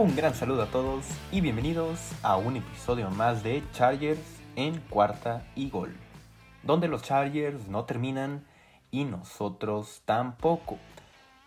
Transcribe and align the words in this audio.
Un 0.00 0.16
gran 0.16 0.34
saludo 0.34 0.62
a 0.62 0.66
todos 0.66 1.04
y 1.30 1.42
bienvenidos 1.42 2.12
a 2.22 2.38
un 2.38 2.56
episodio 2.56 3.10
más 3.10 3.42
de 3.42 3.62
Chargers 3.74 4.40
en 4.56 4.80
cuarta 4.88 5.46
y 5.54 5.68
gol, 5.68 5.94
donde 6.62 6.88
los 6.88 7.02
Chargers 7.02 7.68
no 7.68 7.84
terminan 7.84 8.46
y 8.90 9.04
nosotros 9.04 10.00
tampoco. 10.06 10.78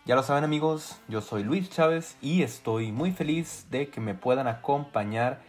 Ya 0.04 0.14
lo 0.14 0.22
saben 0.22 0.44
amigos, 0.44 1.00
yo 1.08 1.20
soy 1.20 1.42
Luis 1.42 1.68
Chávez 1.68 2.16
y 2.22 2.44
estoy 2.44 2.92
muy 2.92 3.10
feliz 3.10 3.66
de 3.72 3.88
que 3.88 4.00
me 4.00 4.14
puedan 4.14 4.46
acompañar 4.46 5.40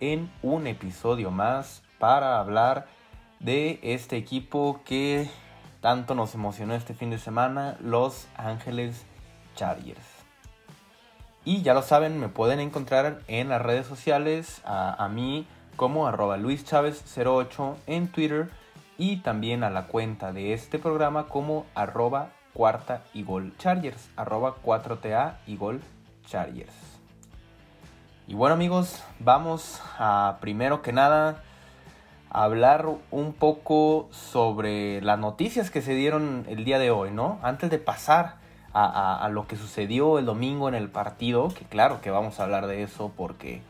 en 0.00 0.32
un 0.40 0.66
episodio 0.66 1.30
más 1.30 1.82
para 1.98 2.40
hablar 2.40 2.86
de 3.40 3.78
este 3.82 4.16
equipo 4.16 4.80
que 4.86 5.28
tanto 5.82 6.14
nos 6.14 6.34
emocionó 6.34 6.74
este 6.74 6.94
fin 6.94 7.10
de 7.10 7.18
semana, 7.18 7.76
Los 7.82 8.26
Ángeles 8.38 9.04
Chargers. 9.54 10.13
Y 11.44 11.60
ya 11.60 11.74
lo 11.74 11.82
saben, 11.82 12.18
me 12.18 12.28
pueden 12.28 12.58
encontrar 12.58 13.20
en 13.28 13.50
las 13.50 13.60
redes 13.60 13.86
sociales 13.86 14.62
a, 14.64 15.08
mí 15.12 15.46
como 15.76 16.06
arroba 16.06 16.38
luischavez08 16.38 17.74
en 17.86 18.08
Twitter 18.08 18.48
y 18.96 19.18
también 19.18 19.62
a 19.62 19.68
la 19.68 19.86
cuenta 19.86 20.32
de 20.32 20.54
este 20.54 20.78
programa 20.78 21.26
como 21.28 21.66
arroba 21.74 22.30
cuarta 22.54 23.02
y 23.12 23.24
gol 23.24 23.52
chargers, 23.58 24.08
arroba 24.16 24.54
4TA 24.64 25.34
y 25.46 25.58
gol 25.58 25.82
chargers. 26.26 26.72
Y 28.26 28.32
bueno 28.32 28.54
amigos, 28.54 29.02
vamos 29.18 29.82
a 29.98 30.38
primero 30.40 30.80
que 30.80 30.94
nada 30.94 31.42
hablar 32.30 32.86
un 33.10 33.34
poco 33.34 34.08
sobre 34.12 35.02
las 35.02 35.18
noticias 35.18 35.70
que 35.70 35.82
se 35.82 35.94
dieron 35.94 36.46
el 36.48 36.64
día 36.64 36.78
de 36.78 36.90
hoy, 36.90 37.10
¿no? 37.10 37.38
Antes 37.42 37.68
de 37.68 37.78
pasar 37.78 38.43
a, 38.74 39.28
lo 39.30 39.46
que 39.46 39.56
sucedió 39.56 40.18
el 40.18 40.26
domingo 40.26 40.68
en 40.68 40.74
el 40.74 40.88
partido, 40.88 41.48
que 41.48 41.64
claro 41.64 42.00
que 42.00 42.10
vamos 42.10 42.40
a 42.40 42.42
hablar 42.42 42.66
de 42.66 42.82
eso 42.82 43.12
porque 43.16 43.62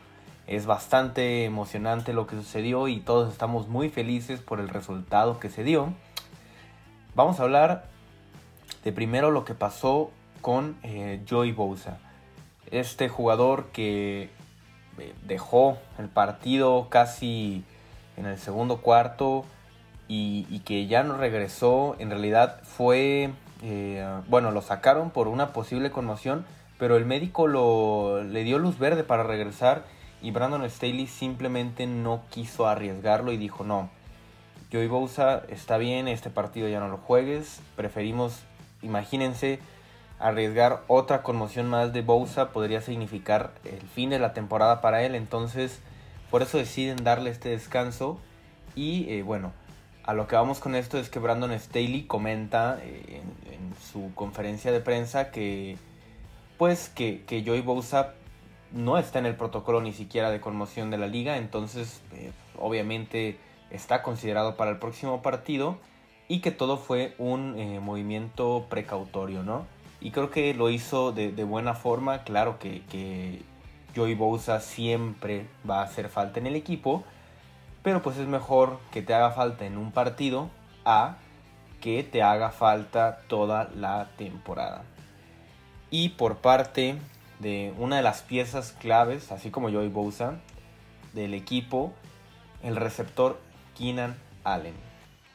es 0.47 0.65
bastante 0.65 1.45
emocionante 1.45 2.11
lo 2.11 2.25
que 2.25 2.35
sucedió 2.35 2.87
y 2.87 2.99
todos 2.99 3.31
estamos 3.31 3.67
muy 3.67 3.89
felices 3.89 4.39
por 4.39 4.59
el 4.59 4.67
resultado 4.67 5.39
que 5.39 5.49
se 5.49 5.63
dio. 5.63 5.93
Vamos 7.13 7.39
a 7.39 7.43
hablar 7.43 7.85
de 8.83 8.91
primero 8.91 9.29
lo 9.29 9.45
que 9.45 9.53
pasó 9.53 10.09
con 10.41 10.75
eh, 10.81 11.23
Joey 11.29 11.51
Bosa. 11.51 11.99
Este 12.71 13.07
jugador 13.07 13.67
que 13.67 14.31
eh, 14.97 15.13
dejó 15.23 15.77
el 15.99 16.09
partido 16.09 16.89
casi 16.89 17.63
en 18.17 18.25
el 18.25 18.39
segundo 18.39 18.77
cuarto 18.77 19.45
y, 20.07 20.47
y 20.49 20.59
que 20.59 20.87
ya 20.87 21.03
no 21.03 21.15
regresó, 21.15 21.95
en 21.99 22.09
realidad 22.09 22.59
fue 22.63 23.31
eh, 23.67 24.21
bueno, 24.27 24.51
lo 24.51 24.61
sacaron 24.61 25.09
por 25.09 25.27
una 25.27 25.51
posible 25.51 25.89
conmoción, 25.89 26.45
pero 26.77 26.97
el 26.97 27.05
médico 27.05 27.47
le 27.47 28.43
dio 28.43 28.59
luz 28.59 28.77
verde 28.77 29.03
para 29.03 29.23
regresar 29.23 29.85
y 30.21 30.31
Brandon 30.31 30.69
Staley 30.69 31.07
simplemente 31.07 31.87
no 31.87 32.21
quiso 32.29 32.67
arriesgarlo 32.67 33.31
y 33.31 33.37
dijo 33.37 33.63
no. 33.63 33.89
Joey 34.71 34.87
Bosa 34.87 35.43
está 35.49 35.77
bien, 35.77 36.07
este 36.07 36.29
partido 36.29 36.67
ya 36.67 36.79
no 36.79 36.89
lo 36.89 36.97
juegues. 36.97 37.61
Preferimos, 37.75 38.43
imagínense, 38.81 39.59
arriesgar 40.19 40.83
otra 40.87 41.23
conmoción 41.23 41.67
más 41.67 41.91
de 41.93 42.01
Bosa 42.01 42.49
podría 42.51 42.81
significar 42.81 43.51
el 43.63 43.81
fin 43.81 44.09
de 44.11 44.19
la 44.19 44.33
temporada 44.33 44.81
para 44.81 45.01
él. 45.03 45.15
Entonces, 45.15 45.79
por 46.29 46.41
eso 46.41 46.57
deciden 46.57 47.03
darle 47.03 47.29
este 47.31 47.49
descanso. 47.49 48.19
Y 48.75 49.09
eh, 49.09 49.23
bueno, 49.23 49.53
a 50.05 50.13
lo 50.13 50.27
que 50.27 50.35
vamos 50.35 50.59
con 50.59 50.75
esto 50.75 50.99
es 50.99 51.09
que 51.09 51.19
Brandon 51.19 51.51
Staley 51.59 52.03
comenta 52.03 52.79
eh, 52.83 53.21
en, 53.51 53.65
su 53.91 54.13
conferencia 54.13 54.71
de 54.71 54.79
prensa 54.79 55.31
que 55.31 55.77
pues 56.57 56.89
que, 56.89 57.23
que 57.25 57.43
Joey 57.45 57.61
Bosa 57.61 58.13
no 58.71 58.97
está 58.97 59.19
en 59.19 59.25
el 59.25 59.35
protocolo 59.35 59.81
ni 59.81 59.93
siquiera 59.93 60.31
de 60.31 60.39
conmoción 60.39 60.91
de 60.91 60.97
la 60.97 61.07
liga, 61.07 61.37
entonces 61.37 62.01
eh, 62.13 62.31
obviamente 62.57 63.37
está 63.69 64.01
considerado 64.01 64.55
para 64.55 64.71
el 64.71 64.77
próximo 64.77 65.21
partido 65.21 65.77
y 66.27 66.39
que 66.39 66.51
todo 66.51 66.77
fue 66.77 67.15
un 67.17 67.57
eh, 67.57 67.79
movimiento 67.79 68.67
precautorio, 68.69 69.43
¿no? 69.43 69.65
Y 69.99 70.11
creo 70.11 70.29
que 70.29 70.53
lo 70.53 70.69
hizo 70.69 71.11
de, 71.11 71.31
de 71.31 71.43
buena 71.43 71.73
forma, 71.73 72.23
claro 72.23 72.59
que, 72.59 72.83
que 72.89 73.41
Joey 73.95 74.15
Bosa 74.15 74.59
siempre 74.61 75.47
va 75.69 75.81
a 75.81 75.83
hacer 75.83 76.09
falta 76.09 76.39
en 76.39 76.47
el 76.47 76.55
equipo, 76.55 77.03
pero 77.85 78.01
pues 78.01 78.17
es 78.17 78.27
mejor 78.27 78.79
que 78.91 79.03
te 79.03 79.13
haga 79.13 79.29
falta 79.29 79.63
en 79.67 79.77
un 79.77 79.91
partido 79.91 80.49
a 80.85 81.17
que 81.81 82.01
te 82.01 82.23
haga 82.23 82.49
falta 82.49 83.21
toda 83.27 83.69
la 83.75 84.09
temporada. 84.17 84.85
Y 85.91 86.09
por 86.09 86.37
parte 86.37 86.97
de 87.37 87.75
una 87.77 87.97
de 87.97 88.01
las 88.01 88.23
piezas 88.23 88.71
claves, 88.71 89.31
así 89.31 89.51
como 89.51 89.69
Joey 89.69 89.89
Bosa, 89.89 90.39
del 91.13 91.35
equipo, 91.35 91.93
el 92.63 92.75
receptor 92.75 93.39
Keenan 93.77 94.17
Allen, 94.43 94.73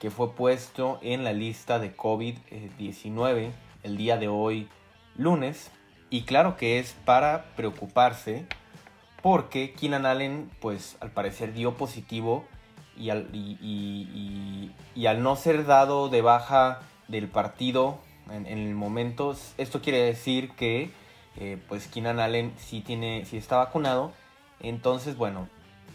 que 0.00 0.10
fue 0.10 0.32
puesto 0.32 0.98
en 1.02 1.22
la 1.22 1.32
lista 1.32 1.78
de 1.78 1.96
COVID-19 1.96 3.52
el 3.84 3.96
día 3.96 4.16
de 4.16 4.26
hoy, 4.26 4.68
lunes. 5.14 5.70
Y 6.10 6.22
claro 6.22 6.56
que 6.56 6.80
es 6.80 6.96
para 7.04 7.44
preocuparse 7.54 8.44
porque 9.22 9.72
Keenan 9.72 10.06
Allen, 10.06 10.50
pues 10.60 10.96
al 11.00 11.10
parecer 11.10 11.52
dio 11.52 11.74
positivo 11.74 12.44
y 12.96 13.10
al, 13.10 13.28
y, 13.32 14.70
al 15.06 15.22
no 15.22 15.36
ser 15.36 15.66
dado 15.66 16.08
de 16.08 16.22
baja 16.22 16.80
del 17.08 17.28
partido 17.28 17.98
en, 18.30 18.46
el 18.46 18.74
momento, 18.74 19.36
esto 19.58 19.80
quiere 19.80 20.02
decir 20.02 20.50
que 20.52 20.90
eh, 21.36 21.58
pues 21.68 21.88
Keenan 21.88 22.20
Allen 22.20 22.52
sí, 22.58 22.80
tiene, 22.80 23.24
sí 23.24 23.36
está 23.36 23.56
vacunado. 23.56 24.12
Entonces, 24.60 25.16
bueno, 25.16 25.48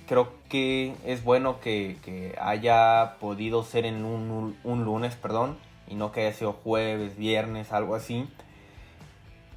creo 0.07 0.33
que 0.49 0.95
es 1.05 1.23
bueno 1.23 1.59
que, 1.59 2.35
haya 2.41 3.17
podido 3.19 3.63
ser 3.63 3.85
en 3.85 4.05
un, 4.05 4.57
un, 4.63 4.85
lunes, 4.85 5.15
perdón, 5.15 5.57
y 5.87 5.95
no 5.95 6.11
que 6.11 6.21
haya 6.21 6.33
sido 6.33 6.53
jueves, 6.53 7.17
viernes, 7.17 7.71
algo 7.71 7.95
así. 7.95 8.27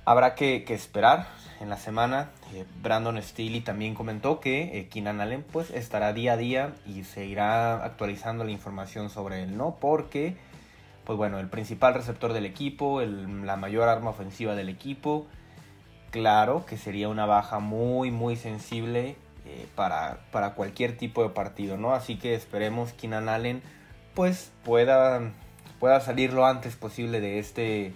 Habrá 0.09 0.35
que, 0.35 0.65
esperar 0.69 1.27
en 1.61 1.69
la 1.69 1.77
semana. 1.77 2.31
Eh, 2.55 2.65
Brandon 2.81 3.23
Steele 3.23 3.61
también 3.61 3.95
comentó 3.95 4.41
que 4.41 4.79
eh, 4.79 4.89
Keenan 4.89 5.21
Allen 5.21 5.43
pues 5.43 5.71
estará 5.71 6.15
día 6.15 6.33
a 6.33 6.37
día 6.39 6.73
y 6.87 7.05
se 7.05 7.27
irá 7.27 7.85
actualizando 7.85 8.43
la 8.43 8.51
información 8.51 9.11
sobre 9.11 9.43
él, 9.43 9.59
¿no? 9.59 9.77
Porque, 9.79 10.35
pues 11.05 11.19
bueno, 11.19 11.39
el 11.39 11.49
principal 11.51 11.93
receptor 11.93 12.33
del 12.33 12.47
equipo, 12.47 13.03
la 13.03 13.57
mayor 13.57 13.91
arma 13.91 14.09
ofensiva 14.09 14.55
del 14.55 14.71
equipo, 14.71 15.27
claro 16.11 16.65
que 16.65 16.79
sería 16.79 17.11
una 17.11 17.27
baja 17.27 17.59
muy, 17.59 18.11
muy 18.11 18.37
sensible 18.37 19.17
eh, 19.45 19.69
para, 19.75 20.21
para, 20.33 20.55
cualquier 20.55 20.97
tipo 20.97 21.23
de 21.23 21.29
partido, 21.29 21.77
¿no? 21.77 21.93
Así 21.93 22.17
que 22.17 22.35
esperemos 22.35 22.95
Keenan 22.95 23.29
Allen 23.29 23.61
pues 24.15 24.53
pueda, 24.65 25.21
pueda 25.79 26.01
salir 26.01 26.33
lo 26.33 26.47
antes 26.47 26.77
posible 26.77 27.21
de 27.21 27.41
este 27.41 27.93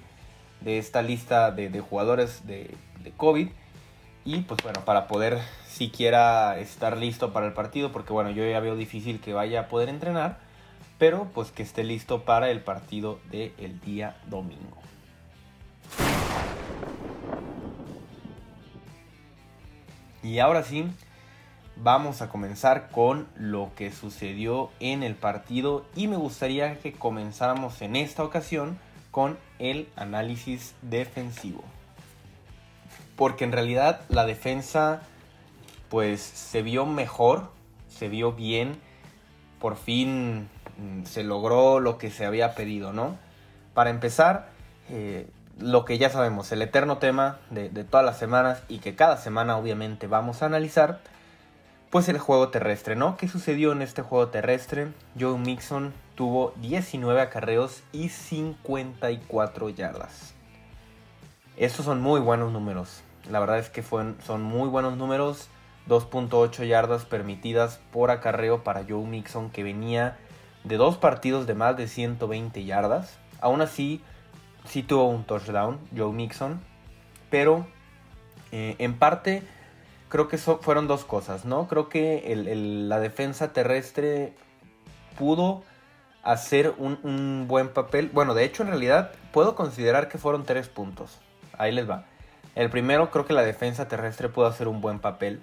de 0.64 0.78
esta 0.78 1.02
lista 1.02 1.50
de 1.50 1.80
jugadores 1.80 2.46
de, 2.46 2.74
de 3.02 3.10
COVID. 3.12 3.48
Y 4.24 4.40
pues 4.42 4.62
bueno, 4.62 4.84
para 4.84 5.08
poder 5.08 5.40
siquiera 5.66 6.58
estar 6.58 6.96
listo 6.96 7.32
para 7.32 7.46
el 7.46 7.52
partido, 7.52 7.90
porque 7.90 8.12
bueno, 8.12 8.30
yo 8.30 8.48
ya 8.48 8.60
veo 8.60 8.76
difícil 8.76 9.20
que 9.20 9.32
vaya 9.32 9.60
a 9.60 9.68
poder 9.68 9.88
entrenar, 9.88 10.38
pero 10.98 11.28
pues 11.34 11.50
que 11.50 11.62
esté 11.62 11.82
listo 11.82 12.22
para 12.22 12.50
el 12.50 12.60
partido 12.60 13.18
del 13.30 13.80
día 13.80 14.16
domingo. 14.28 14.78
Y 20.22 20.38
ahora 20.38 20.62
sí, 20.62 20.86
vamos 21.74 22.22
a 22.22 22.28
comenzar 22.28 22.90
con 22.90 23.26
lo 23.34 23.72
que 23.74 23.90
sucedió 23.90 24.70
en 24.78 25.02
el 25.02 25.16
partido 25.16 25.84
y 25.96 26.06
me 26.06 26.16
gustaría 26.16 26.78
que 26.78 26.92
comenzáramos 26.92 27.82
en 27.82 27.96
esta 27.96 28.22
ocasión 28.22 28.78
con 29.12 29.38
el 29.60 29.88
análisis 29.94 30.74
defensivo 30.82 31.62
porque 33.22 33.44
en 33.44 33.52
realidad 33.52 34.00
la 34.08 34.26
defensa 34.26 35.02
pues 35.88 36.20
se 36.20 36.62
vio 36.62 36.86
mejor, 36.86 37.50
se 37.88 38.08
vio 38.08 38.32
bien, 38.32 38.80
por 39.60 39.76
fin 39.76 40.48
mm, 40.78 41.04
se 41.04 41.22
logró 41.22 41.80
lo 41.80 41.98
que 41.98 42.10
se 42.10 42.24
había 42.24 42.54
pedido, 42.56 42.92
¿no? 42.92 43.16
Para 43.74 43.90
empezar, 43.90 44.48
eh, 44.90 45.28
lo 45.56 45.84
que 45.84 45.98
ya 45.98 46.10
sabemos, 46.10 46.50
el 46.50 46.62
eterno 46.62 46.98
tema 46.98 47.38
de, 47.50 47.68
todas 47.84 48.04
las 48.04 48.18
semanas 48.18 48.62
y 48.68 48.78
que 48.78 48.96
cada 48.96 49.18
semana 49.18 49.56
obviamente 49.56 50.06
vamos 50.06 50.42
a 50.42 50.46
analizar, 50.46 51.00
pues 51.90 52.08
el 52.08 52.18
juego 52.18 52.48
terrestre, 52.48 52.96
¿no? 52.96 53.16
¿Qué 53.16 53.28
sucedió 53.28 53.70
en 53.70 53.82
este 53.82 54.02
juego 54.02 54.28
terrestre? 54.30 54.88
Joe 55.16 55.38
Mixon 55.38 55.92
tuvo 56.22 56.52
19 56.58 57.20
acarreos 57.20 57.82
y 57.90 58.08
54 58.08 59.70
yardas. 59.70 60.34
Estos 61.56 61.84
son 61.84 62.00
muy 62.00 62.20
buenos 62.20 62.52
números. 62.52 63.02
La 63.28 63.40
verdad 63.40 63.58
es 63.58 63.70
que 63.70 63.82
son 63.82 64.42
muy 64.44 64.68
buenos 64.68 64.96
números. 64.96 65.48
2.8 65.88 66.64
yardas 66.64 67.06
permitidas 67.06 67.80
por 67.90 68.12
acarreo 68.12 68.62
para 68.62 68.84
Joe 68.88 69.04
Mixon 69.04 69.50
que 69.50 69.64
venía 69.64 70.16
de 70.62 70.76
dos 70.76 70.96
partidos 70.96 71.48
de 71.48 71.54
más 71.54 71.76
de 71.76 71.88
120 71.88 72.62
yardas. 72.62 73.18
Aún 73.40 73.60
así, 73.60 74.00
sí 74.64 74.84
tuvo 74.84 75.08
un 75.08 75.24
touchdown 75.24 75.80
Joe 75.92 76.12
Mixon. 76.12 76.60
Pero 77.30 77.66
eh, 78.52 78.76
en 78.78 78.96
parte 78.96 79.42
creo 80.08 80.28
que 80.28 80.36
eso 80.36 80.60
fueron 80.62 80.86
dos 80.86 81.04
cosas, 81.04 81.44
¿no? 81.44 81.66
Creo 81.66 81.88
que 81.88 82.32
la 82.86 83.00
defensa 83.00 83.52
terrestre 83.52 84.34
pudo 85.18 85.64
hacer 86.22 86.74
un, 86.78 87.46
buen 87.48 87.68
papel. 87.68 88.10
Bueno, 88.12 88.34
de 88.34 88.44
hecho, 88.44 88.62
en 88.62 88.70
realidad, 88.70 89.12
puedo 89.32 89.54
considerar 89.54 90.08
que 90.08 90.18
fueron 90.18 90.44
tres 90.44 90.68
puntos. 90.68 91.18
Ahí 91.58 91.72
les 91.72 91.88
va. 91.88 92.06
El 92.54 92.70
primero, 92.70 93.10
creo 93.10 93.26
que 93.26 93.32
la 93.32 93.42
defensa 93.42 93.88
terrestre 93.88 94.28
pudo 94.28 94.46
hacer 94.46 94.68
un 94.68 94.80
buen 94.80 94.98
papel. 94.98 95.40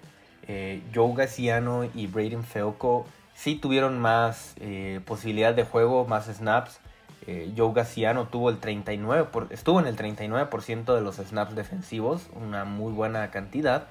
Eh, 0.47 0.81
Joe 0.93 1.13
Gaciano 1.15 1.83
y 1.93 2.07
Braden 2.07 2.43
Feoco 2.43 3.05
sí 3.35 3.55
tuvieron 3.55 3.99
más 3.99 4.55
eh, 4.59 5.01
posibilidad 5.05 5.53
de 5.53 5.63
juego, 5.63 6.05
más 6.05 6.25
snaps. 6.25 6.79
Eh, 7.27 7.51
Joe 7.55 7.73
Gaciano 7.73 8.27
tuvo 8.27 8.49
el 8.49 8.57
39 8.57 9.27
estuvo 9.51 9.79
en 9.79 9.87
el 9.87 9.95
39% 9.95 10.95
de 10.95 11.01
los 11.01 11.17
snaps 11.17 11.55
defensivos, 11.55 12.27
una 12.33 12.65
muy 12.65 12.93
buena 12.93 13.29
cantidad. 13.31 13.87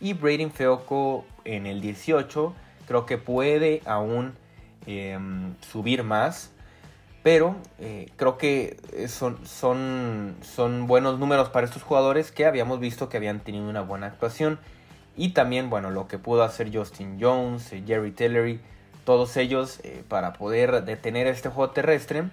Y 0.00 0.14
Braden 0.14 0.50
Feoco 0.50 1.24
en 1.44 1.66
el 1.66 1.80
18, 1.80 2.52
creo 2.86 3.06
que 3.06 3.18
puede 3.18 3.82
aún 3.86 4.34
em, 4.86 5.54
subir 5.60 6.02
más. 6.02 6.50
Pero 7.22 7.56
eh, 7.78 8.10
creo 8.16 8.36
que 8.36 8.78
son, 9.08 9.46
son, 9.46 10.34
son 10.42 10.88
buenos 10.88 11.20
números 11.20 11.50
para 11.50 11.66
estos 11.66 11.82
jugadores 11.84 12.32
que 12.32 12.46
habíamos 12.46 12.80
visto 12.80 13.08
que 13.08 13.16
habían 13.16 13.40
tenido 13.40 13.68
una 13.68 13.82
buena 13.82 14.08
actuación. 14.08 14.58
Y 15.16 15.30
también, 15.30 15.70
bueno, 15.70 15.90
lo 15.90 16.08
que 16.08 16.18
pudo 16.18 16.42
hacer 16.42 16.76
Justin 16.76 17.18
Jones, 17.20 17.72
eh, 17.72 17.84
Jerry 17.86 18.10
Tillery, 18.10 18.60
todos 19.04 19.36
ellos 19.36 19.80
para 20.08 20.32
poder 20.32 20.84
detener 20.84 21.26
este 21.26 21.48
juego 21.48 21.72
terrestre. 21.72 22.24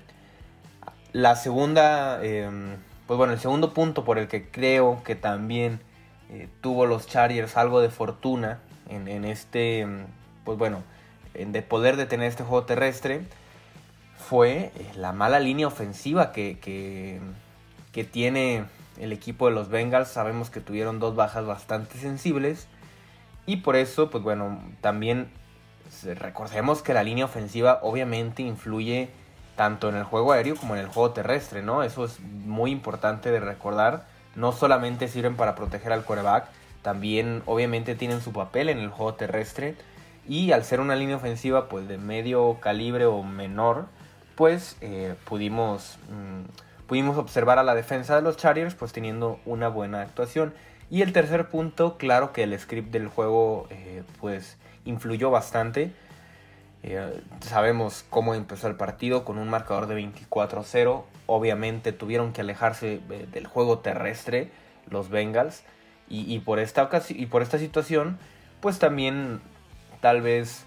La 1.14 1.36
segunda, 1.36 2.24
em, 2.24 2.78
pues 3.08 3.18
bueno, 3.18 3.34
el 3.34 3.40
segundo 3.40 3.74
punto 3.74 4.04
por 4.04 4.20
el 4.20 4.28
que 4.28 4.50
creo 4.50 5.02
que 5.04 5.16
también 5.16 5.80
eh, 6.30 6.48
tuvo 6.62 6.86
los 6.86 7.08
Chargers 7.08 7.58
algo 7.58 7.82
de 7.82 7.90
fortuna 7.90 8.60
en, 8.88 9.26
este, 9.26 9.80
em, 9.80 10.06
pues 10.44 10.60
bueno, 10.60 10.78
en 10.78 10.84
de 11.34 11.62
poder 11.62 11.96
detener 11.96 12.28
este 12.28 12.44
juego 12.44 12.66
terrestre, 12.66 13.22
fue 14.18 14.72
eh, 14.76 14.92
la 14.96 15.12
mala 15.14 15.40
línea 15.40 15.68
ofensiva 15.68 16.32
que, 16.32 16.60
que, 16.62 17.20
tiene 18.04 18.64
el 18.98 19.12
equipo 19.12 19.48
de 19.48 19.54
los 19.54 19.68
Bengals. 19.68 20.08
Sabemos 20.08 20.50
que 20.50 20.62
tuvieron 20.62 21.00
dos 21.00 21.16
bajas 21.16 21.46
bastante 21.46 21.98
sensibles. 21.98 22.68
Y 23.46 23.58
por 23.58 23.76
eso, 23.76 24.10
pues 24.10 24.24
bueno, 24.24 24.62
también 24.80 25.30
recordemos 26.16 26.82
que 26.82 26.94
la 26.94 27.04
línea 27.04 27.26
ofensiva 27.26 27.80
obviamente 27.82 28.42
influye 28.42 29.10
tanto 29.56 29.90
en 29.90 29.96
el 29.96 30.04
juego 30.04 30.32
aéreo 30.32 30.56
como 30.56 30.76
en 30.76 30.82
el 30.82 30.88
juego 30.88 31.12
terrestre, 31.12 31.62
¿no? 31.62 31.84
Eso 31.84 32.06
es 32.06 32.22
muy 32.22 32.72
importante 32.72 33.32
de 33.32 33.42
recordar. 33.42 34.06
No 34.36 34.54
solamente 34.54 35.10
sirven 35.10 35.36
para 35.36 35.56
proteger 35.56 35.92
al 35.92 36.06
quarterback, 36.06 36.46
también 36.82 37.44
obviamente 37.46 37.96
tienen 37.96 38.22
su 38.22 38.32
papel 38.32 38.70
en 38.70 38.80
el 38.80 38.90
juego 38.90 39.16
terrestre. 39.16 39.76
Y 40.30 40.52
al 40.52 40.64
ser 40.64 40.80
una 40.80 40.96
línea 40.96 41.16
ofensiva 41.16 41.68
pues 41.68 41.88
de 41.88 41.98
medio 41.98 42.60
calibre 42.62 43.08
o 43.08 43.24
menor, 43.24 43.88
pues 44.36 44.78
eh, 44.80 45.16
pudimos, 45.26 45.98
mm, 46.08 46.86
pudimos 46.88 47.18
observar 47.18 47.58
a 47.58 47.64
la 47.64 47.74
defensa 47.74 48.16
de 48.16 48.22
los 48.22 48.38
Chargers 48.38 48.76
pues 48.76 48.94
teniendo 48.94 49.40
una 49.46 49.70
buena 49.70 50.02
actuación. 50.02 50.54
Y 50.92 51.02
el 51.02 51.14
tercer 51.14 51.50
punto, 51.50 51.98
claro 51.98 52.32
que 52.32 52.44
el 52.44 52.58
script 52.60 52.92
del 52.92 53.08
juego 53.08 53.66
eh, 53.72 54.04
pues 54.22 54.58
influyó 54.86 55.32
bastante. 55.32 55.94
Eh, 56.84 57.22
sabemos 57.42 58.06
cómo 58.12 58.36
empezó 58.36 58.68
el 58.68 58.76
partido 58.76 59.26
con 59.26 59.40
un 59.40 59.50
marcador 59.50 59.88
de 59.88 59.96
24-0. 59.96 61.06
Obviamente 61.26 61.92
tuvieron 61.92 62.34
que 62.34 62.42
alejarse 62.42 63.02
del 63.32 63.48
juego 63.48 63.80
terrestre 63.80 64.52
los 64.92 65.10
Bengals. 65.10 65.64
Y, 66.12 66.40
por 66.40 66.60
esta 66.60 66.90
y 67.10 67.28
por 67.28 67.44
esta 67.44 67.60
situación, 67.60 68.18
pues 68.62 68.80
también 68.80 69.42
tal 70.02 70.22
vez 70.22 70.66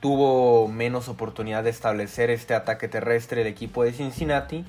tuvo 0.00 0.68
menos 0.68 1.08
oportunidad 1.08 1.64
de 1.64 1.70
establecer 1.70 2.30
este 2.30 2.54
ataque 2.54 2.88
terrestre 2.88 3.42
el 3.42 3.46
equipo 3.46 3.84
de 3.84 3.92
Cincinnati. 3.92 4.64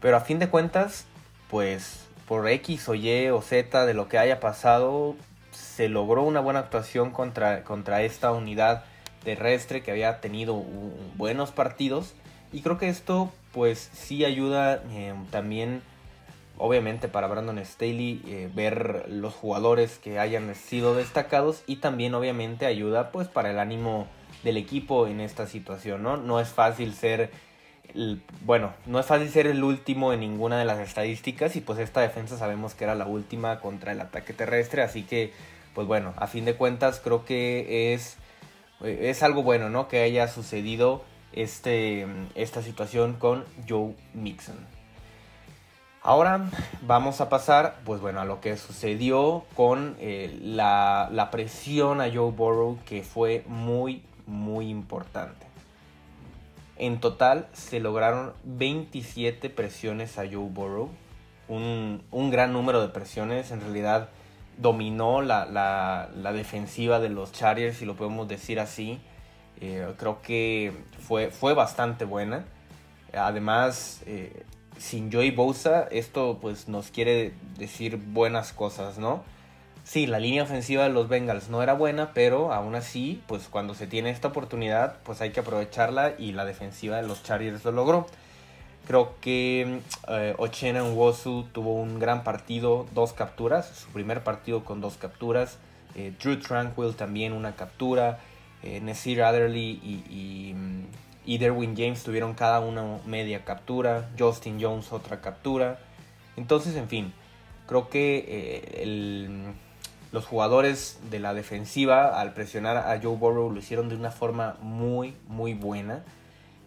Pero 0.00 0.16
a 0.16 0.20
fin 0.20 0.38
de 0.38 0.48
cuentas, 0.48 1.06
pues 1.50 2.06
por 2.26 2.48
X 2.48 2.88
o 2.88 2.94
Y 2.94 3.28
o 3.28 3.40
Z 3.40 3.86
de 3.86 3.94
lo 3.94 4.08
que 4.08 4.18
haya 4.18 4.40
pasado, 4.40 5.16
se 5.52 5.88
logró 5.88 6.22
una 6.22 6.40
buena 6.40 6.60
actuación 6.60 7.10
contra, 7.10 7.64
contra 7.64 8.02
esta 8.02 8.30
unidad 8.32 8.84
terrestre 9.24 9.82
que 9.82 9.90
había 9.90 10.20
tenido 10.20 10.62
buenos 11.16 11.50
partidos 11.50 12.14
y 12.52 12.62
creo 12.62 12.78
que 12.78 12.88
esto 12.88 13.32
pues 13.52 13.90
sí 13.92 14.24
ayuda 14.24 14.82
eh, 14.90 15.14
también 15.30 15.82
obviamente 16.58 17.08
para 17.08 17.26
Brandon 17.26 17.58
Staley 17.64 18.22
eh, 18.26 18.50
ver 18.54 19.06
los 19.08 19.34
jugadores 19.34 19.98
que 19.98 20.18
hayan 20.18 20.54
sido 20.54 20.94
destacados 20.94 21.62
y 21.66 21.76
también 21.76 22.14
obviamente 22.14 22.66
ayuda 22.66 23.12
pues 23.12 23.28
para 23.28 23.50
el 23.50 23.58
ánimo 23.58 24.06
del 24.42 24.56
equipo 24.56 25.06
en 25.06 25.20
esta 25.20 25.46
situación, 25.46 26.02
¿no? 26.02 26.16
No 26.16 26.40
es 26.40 26.48
fácil 26.48 26.94
ser 26.94 27.30
el, 27.94 28.22
bueno, 28.44 28.72
no 28.86 28.98
es 28.98 29.06
fácil 29.06 29.28
ser 29.28 29.46
el 29.46 29.62
último 29.64 30.12
en 30.12 30.20
ninguna 30.20 30.58
de 30.58 30.64
las 30.64 30.78
estadísticas 30.78 31.56
y 31.56 31.60
pues 31.60 31.78
esta 31.78 32.00
defensa 32.00 32.36
sabemos 32.36 32.74
que 32.74 32.84
era 32.84 32.94
la 32.94 33.06
última 33.06 33.60
contra 33.60 33.92
el 33.92 34.00
ataque 34.00 34.32
terrestre, 34.32 34.82
así 34.82 35.02
que 35.02 35.32
pues 35.74 35.86
bueno, 35.86 36.14
a 36.16 36.26
fin 36.26 36.44
de 36.44 36.54
cuentas 36.54 37.00
creo 37.02 37.24
que 37.24 37.94
es 37.94 38.16
eh, 38.82 39.10
es 39.10 39.22
algo 39.22 39.42
bueno, 39.42 39.70
¿no? 39.70 39.88
Que 39.88 40.02
haya 40.02 40.28
sucedido 40.28 41.04
este, 41.32 42.06
esta 42.34 42.62
situación 42.62 43.14
con 43.14 43.44
Joe 43.68 43.94
Mixon. 44.14 44.75
Ahora 46.06 46.52
vamos 46.82 47.20
a 47.20 47.28
pasar, 47.28 47.80
pues 47.84 48.00
bueno, 48.00 48.20
a 48.20 48.24
lo 48.24 48.40
que 48.40 48.56
sucedió 48.56 49.42
con 49.56 49.96
eh, 49.98 50.38
la, 50.40 51.08
la 51.10 51.32
presión 51.32 52.00
a 52.00 52.04
Joe 52.04 52.30
Burrow, 52.30 52.78
que 52.86 53.02
fue 53.02 53.42
muy, 53.48 54.04
muy 54.24 54.68
importante. 54.68 55.46
En 56.76 57.00
total 57.00 57.48
se 57.54 57.80
lograron 57.80 58.34
27 58.44 59.50
presiones 59.50 60.16
a 60.16 60.22
Joe 60.22 60.48
Burrow. 60.48 60.90
Un, 61.48 62.04
un, 62.12 62.30
gran 62.30 62.52
número 62.52 62.80
de 62.80 62.88
presiones. 62.88 63.50
En 63.50 63.60
realidad 63.60 64.10
dominó 64.58 65.22
la, 65.22 65.44
la, 65.44 66.32
defensiva 66.32 67.00
de 67.00 67.08
los 67.08 67.32
Chargers, 67.32 67.78
si 67.78 67.84
lo 67.84 67.96
podemos 67.96 68.28
decir 68.28 68.60
así. 68.60 69.00
Eh, 69.60 69.92
creo 69.96 70.22
que 70.22 70.72
fue, 71.00 71.32
fue 71.32 71.52
bastante 71.52 72.04
buena. 72.04 72.44
Además, 73.12 74.02
eh, 74.06 74.44
sin 74.78 75.12
Joey 75.12 75.30
Bosa, 75.30 75.88
esto 75.90 76.38
pues 76.40 76.68
nos 76.68 76.90
quiere 76.90 77.32
decir 77.58 77.96
buenas 77.96 78.52
cosas, 78.52 78.98
¿no? 78.98 79.22
Sí, 79.84 80.06
la 80.06 80.18
línea 80.18 80.42
ofensiva 80.42 80.82
de 80.82 80.90
los 80.90 81.08
Bengals 81.08 81.48
no 81.48 81.62
era 81.62 81.72
buena, 81.72 82.12
pero 82.12 82.52
aún 82.52 82.74
así, 82.74 83.22
pues 83.28 83.46
cuando 83.48 83.74
se 83.74 83.86
tiene 83.86 84.10
esta 84.10 84.28
oportunidad, 84.28 84.96
pues 85.04 85.20
hay 85.20 85.30
que 85.30 85.40
aprovecharla 85.40 86.14
y 86.18 86.32
la 86.32 86.44
defensiva 86.44 86.96
de 86.96 87.06
los 87.06 87.22
Chargers 87.22 87.64
lo 87.64 87.70
logró. 87.70 88.06
Creo 88.86 89.14
que 89.20 89.80
eh, 90.08 90.34
Ochena 90.38 90.80
Nwosu 90.80 91.44
tuvo 91.52 91.74
un 91.74 91.98
gran 91.98 92.24
partido, 92.24 92.86
dos 92.94 93.12
capturas, 93.12 93.68
su 93.68 93.88
primer 93.90 94.24
partido 94.24 94.64
con 94.64 94.80
dos 94.80 94.96
capturas. 94.96 95.58
Eh, 95.94 96.12
Drew 96.20 96.40
Tranquil 96.40 96.94
también 96.94 97.32
una 97.32 97.54
captura. 97.56 98.18
Eh, 98.62 98.80
Nasir 98.80 99.22
y, 99.54 99.58
y, 100.10 100.54
Derwin 101.38 101.76
James 101.76 102.02
tuvieron 102.02 102.34
cada 102.34 102.60
uno 102.60 103.00
media 103.04 103.44
captura. 103.44 104.08
Justin 104.18 104.58
Jones 104.60 104.92
otra 104.92 105.20
captura. 105.20 105.78
Entonces, 106.36 106.76
en 106.76 106.88
fin, 106.88 107.12
creo 107.66 107.88
que 107.88 108.24
eh, 108.28 109.52
los 110.12 110.24
jugadores 110.24 110.98
de 111.10 111.18
la 111.18 111.34
defensiva 111.34 112.20
al 112.20 112.32
presionar 112.32 112.76
a 112.76 113.00
Joe 113.02 113.16
Burrow 113.16 113.50
lo 113.50 113.58
hicieron 113.58 113.88
de 113.88 113.96
una 113.96 114.10
forma 114.10 114.56
muy, 114.60 115.14
muy 115.28 115.54
buena. 115.54 116.04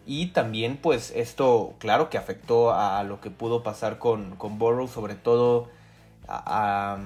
Y 0.06 0.28
también, 0.28 0.76
pues, 0.76 1.12
esto, 1.14 1.74
claro 1.78 2.10
que 2.10 2.18
afectó 2.18 2.72
a 2.74 3.02
lo 3.04 3.20
que 3.20 3.30
pudo 3.30 3.62
pasar 3.62 3.98
con, 3.98 4.36
con 4.36 4.58
Burrow, 4.58 4.88
sobre 4.88 5.14
todo 5.14 5.68
a, 6.30 6.98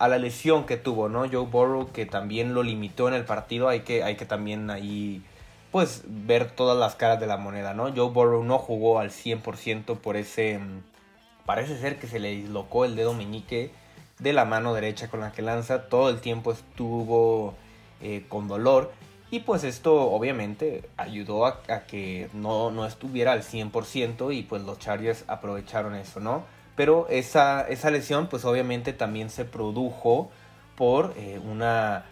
la 0.00 0.18
lesión 0.18 0.64
que 0.64 0.76
tuvo, 0.76 1.08
¿no? 1.08 1.20
Joe 1.30 1.46
Burrow, 1.46 1.90
que 1.92 2.06
también 2.06 2.54
lo 2.54 2.62
limitó 2.62 3.08
en 3.08 3.14
el 3.14 3.24
partido. 3.24 3.68
Hay 3.68 3.80
que, 3.80 4.02
hay 4.02 4.16
que 4.16 4.26
también 4.26 4.70
ahí, 4.70 5.22
ver 6.06 6.50
todas 6.50 6.78
las 6.78 6.94
caras 6.94 7.20
de 7.20 7.26
la 7.26 7.36
moneda, 7.36 7.74
¿no? 7.74 7.92
Joe 7.94 8.10
Burrow 8.10 8.44
no 8.44 8.58
jugó 8.58 8.98
al 8.98 9.10
100% 9.10 9.98
por 9.98 10.16
ese. 10.16 10.60
Parece 11.46 11.78
ser 11.78 11.98
que 11.98 12.06
se 12.06 12.18
le 12.18 12.30
dislocó 12.30 12.84
el 12.84 12.96
dedo 12.96 13.14
meñique 13.14 13.70
de 14.18 14.32
la 14.32 14.44
mano 14.44 14.74
derecha 14.74 15.08
con 15.08 15.20
la 15.20 15.32
que 15.32 15.42
lanza. 15.42 15.88
Todo 15.88 16.10
el 16.10 16.20
tiempo 16.20 16.52
estuvo 16.52 17.54
eh, 18.00 18.24
con 18.28 18.48
dolor. 18.48 18.92
Y 19.30 19.40
pues 19.40 19.64
esto 19.64 20.10
obviamente 20.10 20.88
ayudó 20.96 21.44
a, 21.46 21.62
que 21.86 22.30
no, 22.32 22.70
no, 22.70 22.86
estuviera 22.86 23.32
al 23.32 23.42
100% 23.42 24.34
y 24.34 24.42
pues 24.42 24.62
los 24.62 24.78
Chargers 24.78 25.24
aprovecharon 25.26 25.94
eso, 25.94 26.18
¿no? 26.18 26.44
Pero 26.76 27.06
esa, 27.10 27.68
esa 27.68 27.90
lesión 27.90 28.28
pues 28.28 28.46
obviamente 28.46 28.94
también 28.94 29.28
se 29.28 29.44
produjo 29.44 30.30
por 30.76 31.12
eh, 31.18 31.38
una, 31.44 32.06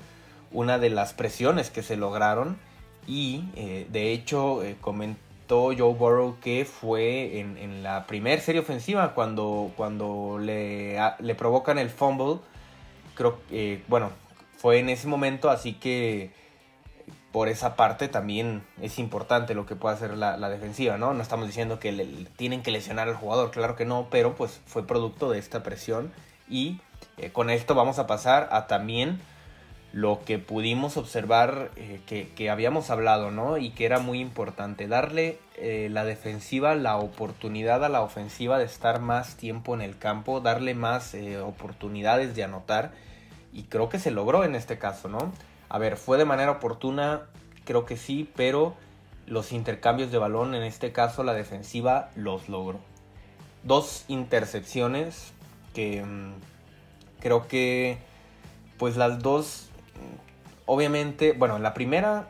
una 0.52 0.78
de 0.78 0.90
las 0.90 1.14
presiones 1.14 1.70
que 1.70 1.82
se 1.82 1.96
lograron 1.96 2.58
y 3.06 3.44
eh, 3.54 3.86
de 3.90 4.12
hecho 4.12 4.62
eh, 4.62 4.76
comentó 4.80 5.26
Joe 5.48 5.94
Burrow 5.94 6.38
que 6.40 6.64
fue 6.64 7.38
en, 7.38 7.82
la 7.82 8.06
primera 8.06 8.40
serie 8.40 8.60
ofensiva 8.60 9.14
cuando, 9.14 9.72
cuando 9.76 10.38
le, 10.40 10.98
le 11.20 11.34
provocan 11.34 11.78
el 11.78 11.88
fumble, 11.88 12.40
creo 13.14 13.38
que, 13.48 13.82
bueno, 13.86 14.10
fue 14.56 14.78
en 14.78 14.88
ese 14.88 15.06
momento, 15.06 15.50
así 15.50 15.74
que 15.74 16.32
por 17.36 17.48
esa 17.48 17.76
parte 17.76 18.08
también 18.08 18.64
es 18.80 18.98
importante 18.98 19.54
lo 19.54 19.66
que 19.66 19.76
pueda 19.76 19.94
hacer 19.94 20.16
la, 20.16 20.48
defensiva, 20.48 20.96
¿no? 20.96 21.12
No 21.12 21.22
estamos 21.22 21.46
diciendo 21.46 21.78
que 21.78 21.92
le, 21.92 22.06
tienen 22.36 22.62
que 22.62 22.70
lesionar 22.70 23.08
al 23.08 23.14
jugador, 23.14 23.50
claro 23.50 23.76
que 23.76 23.84
no, 23.84 24.08
pero 24.10 24.34
pues 24.34 24.60
fue 24.64 24.86
producto 24.86 25.30
de 25.30 25.38
esta 25.38 25.62
presión 25.62 26.12
y 26.48 26.80
eh, 27.18 27.32
con 27.32 27.50
esto 27.50 27.74
vamos 27.74 27.98
a 27.98 28.06
pasar 28.06 28.48
a 28.52 28.66
también 28.66 29.20
lo 29.96 30.20
que 30.26 30.38
pudimos 30.38 30.98
observar 30.98 31.70
eh, 31.76 32.02
que, 32.36 32.50
habíamos 32.50 32.90
hablado, 32.90 33.30
¿no? 33.30 33.56
Y 33.56 33.70
que 33.70 33.86
era 33.86 33.98
muy 33.98 34.20
importante, 34.20 34.88
darle 34.88 35.38
eh, 35.56 35.88
la 35.90 36.04
defensiva 36.04 36.74
la 36.74 36.98
oportunidad 36.98 37.82
a 37.82 37.88
la 37.88 38.02
ofensiva 38.02 38.58
de 38.58 38.66
estar 38.66 39.00
más 39.00 39.38
tiempo 39.38 39.72
en 39.72 39.80
el 39.80 39.96
campo, 39.96 40.42
darle 40.42 40.74
más 40.74 41.14
eh, 41.14 41.38
oportunidades 41.38 42.36
de 42.36 42.44
anotar. 42.44 42.92
Y 43.54 43.62
creo 43.62 43.88
que 43.88 43.98
se 43.98 44.10
logró 44.10 44.44
en 44.44 44.54
este 44.54 44.76
caso, 44.76 45.08
¿no? 45.08 45.32
A 45.70 45.78
ver, 45.78 45.96
fue 45.96 46.18
de 46.18 46.26
manera 46.26 46.50
oportuna, 46.50 47.22
creo 47.64 47.86
que 47.86 47.96
sí, 47.96 48.30
pero 48.36 48.74
los 49.24 49.50
intercambios 49.50 50.12
de 50.12 50.18
balón, 50.18 50.54
en 50.54 50.62
este 50.62 50.92
caso 50.92 51.24
la 51.24 51.32
defensiva, 51.32 52.10
los 52.16 52.50
logró. 52.50 52.80
Dos 53.62 54.04
intercepciones 54.08 55.32
que 55.72 56.02
mm, 56.04 56.34
creo 57.20 57.48
que 57.48 57.96
pues 58.76 58.98
las 58.98 59.20
dos 59.20 59.65
obviamente, 60.66 61.32
bueno, 61.32 61.56
en 61.56 61.62
la 61.62 61.74
primera, 61.74 62.28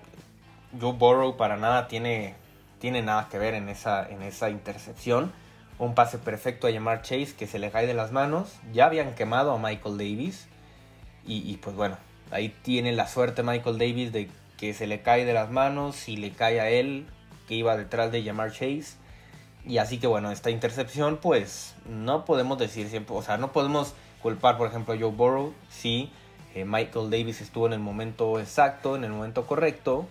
Joe 0.81 0.93
Burrow 0.93 1.37
para 1.37 1.57
nada 1.57 1.89
tiene, 1.89 2.35
tiene 2.79 3.03
nada 3.03 3.29
que 3.29 3.39
ver 3.39 3.55
en 3.55 3.69
esa, 3.69 4.09
en 4.09 4.23
esa 4.23 4.51
intercepción. 4.51 5.33
Un 5.79 5.95
pase 5.95 6.19
perfecto 6.19 6.67
a 6.67 6.71
llamar 6.71 7.03
Chase 7.03 7.35
que 7.37 7.47
se 7.47 7.59
le 7.59 7.71
cae 7.71 7.87
de 7.87 7.95
las 7.95 8.13
manos. 8.13 8.57
Ya 8.73 8.87
habían 8.87 9.15
quemado 9.15 9.53
a 9.53 9.59
Michael 9.59 9.99
Davis. 9.99 10.49
Y, 11.29 11.57
pues 11.57 11.75
bueno, 11.75 11.97
ahí 12.31 12.55
tiene 12.63 12.93
la 12.93 13.09
suerte 13.09 13.43
Michael 13.43 13.79
Davis 13.79 14.13
de 14.13 14.31
que 14.57 14.73
se 14.75 14.87
le 14.87 15.03
cae 15.03 15.25
de 15.25 15.33
las 15.33 15.51
manos 15.51 16.09
y 16.09 16.17
le 16.17 16.31
cae 16.31 16.61
a 16.61 16.71
él 16.71 17.05
que 17.49 17.57
iba 17.57 17.77
detrás 17.77 18.13
de 18.13 18.23
llamar 18.23 18.53
Chase. 18.53 18.95
Y 19.67 19.79
así 19.79 19.99
que 19.99 20.07
bueno, 20.07 20.31
esta 20.31 20.51
intercepción 20.51 21.19
pues 21.21 21.75
no 21.85 22.25
podemos 22.25 22.59
decir 22.59 22.89
siempre, 22.89 23.17
o 23.17 23.23
sea, 23.23 23.39
no 23.39 23.51
podemos 23.51 23.95
culpar 24.23 24.57
por 24.57 24.69
ejemplo 24.69 24.95
a 24.95 24.97
Joe 24.97 25.11
Burrow. 25.11 25.53
Sí, 25.69 26.13
Michael 26.65 27.11
Davis 27.11 27.41
estuvo 27.41 27.67
en 27.67 27.73
el 27.73 27.81
momento 27.81 28.39
exacto, 28.41 28.97
en 28.97 29.05
el 29.05 29.11
momento 29.11 29.47
correcto, 29.47 30.07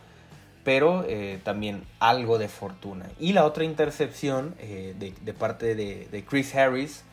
pero 0.66 1.06
eh, 1.08 1.40
también 1.44 1.84
algo 2.00 2.38
de 2.38 2.48
fortuna. 2.50 3.06
Y 3.20 3.34
la 3.34 3.46
otra 3.46 3.64
intercepción 3.64 4.56
eh, 4.60 4.96
de, 4.98 5.34
parte 5.34 5.76
de, 5.76 6.26
Chris 6.28 6.54
Harris, 6.56 7.04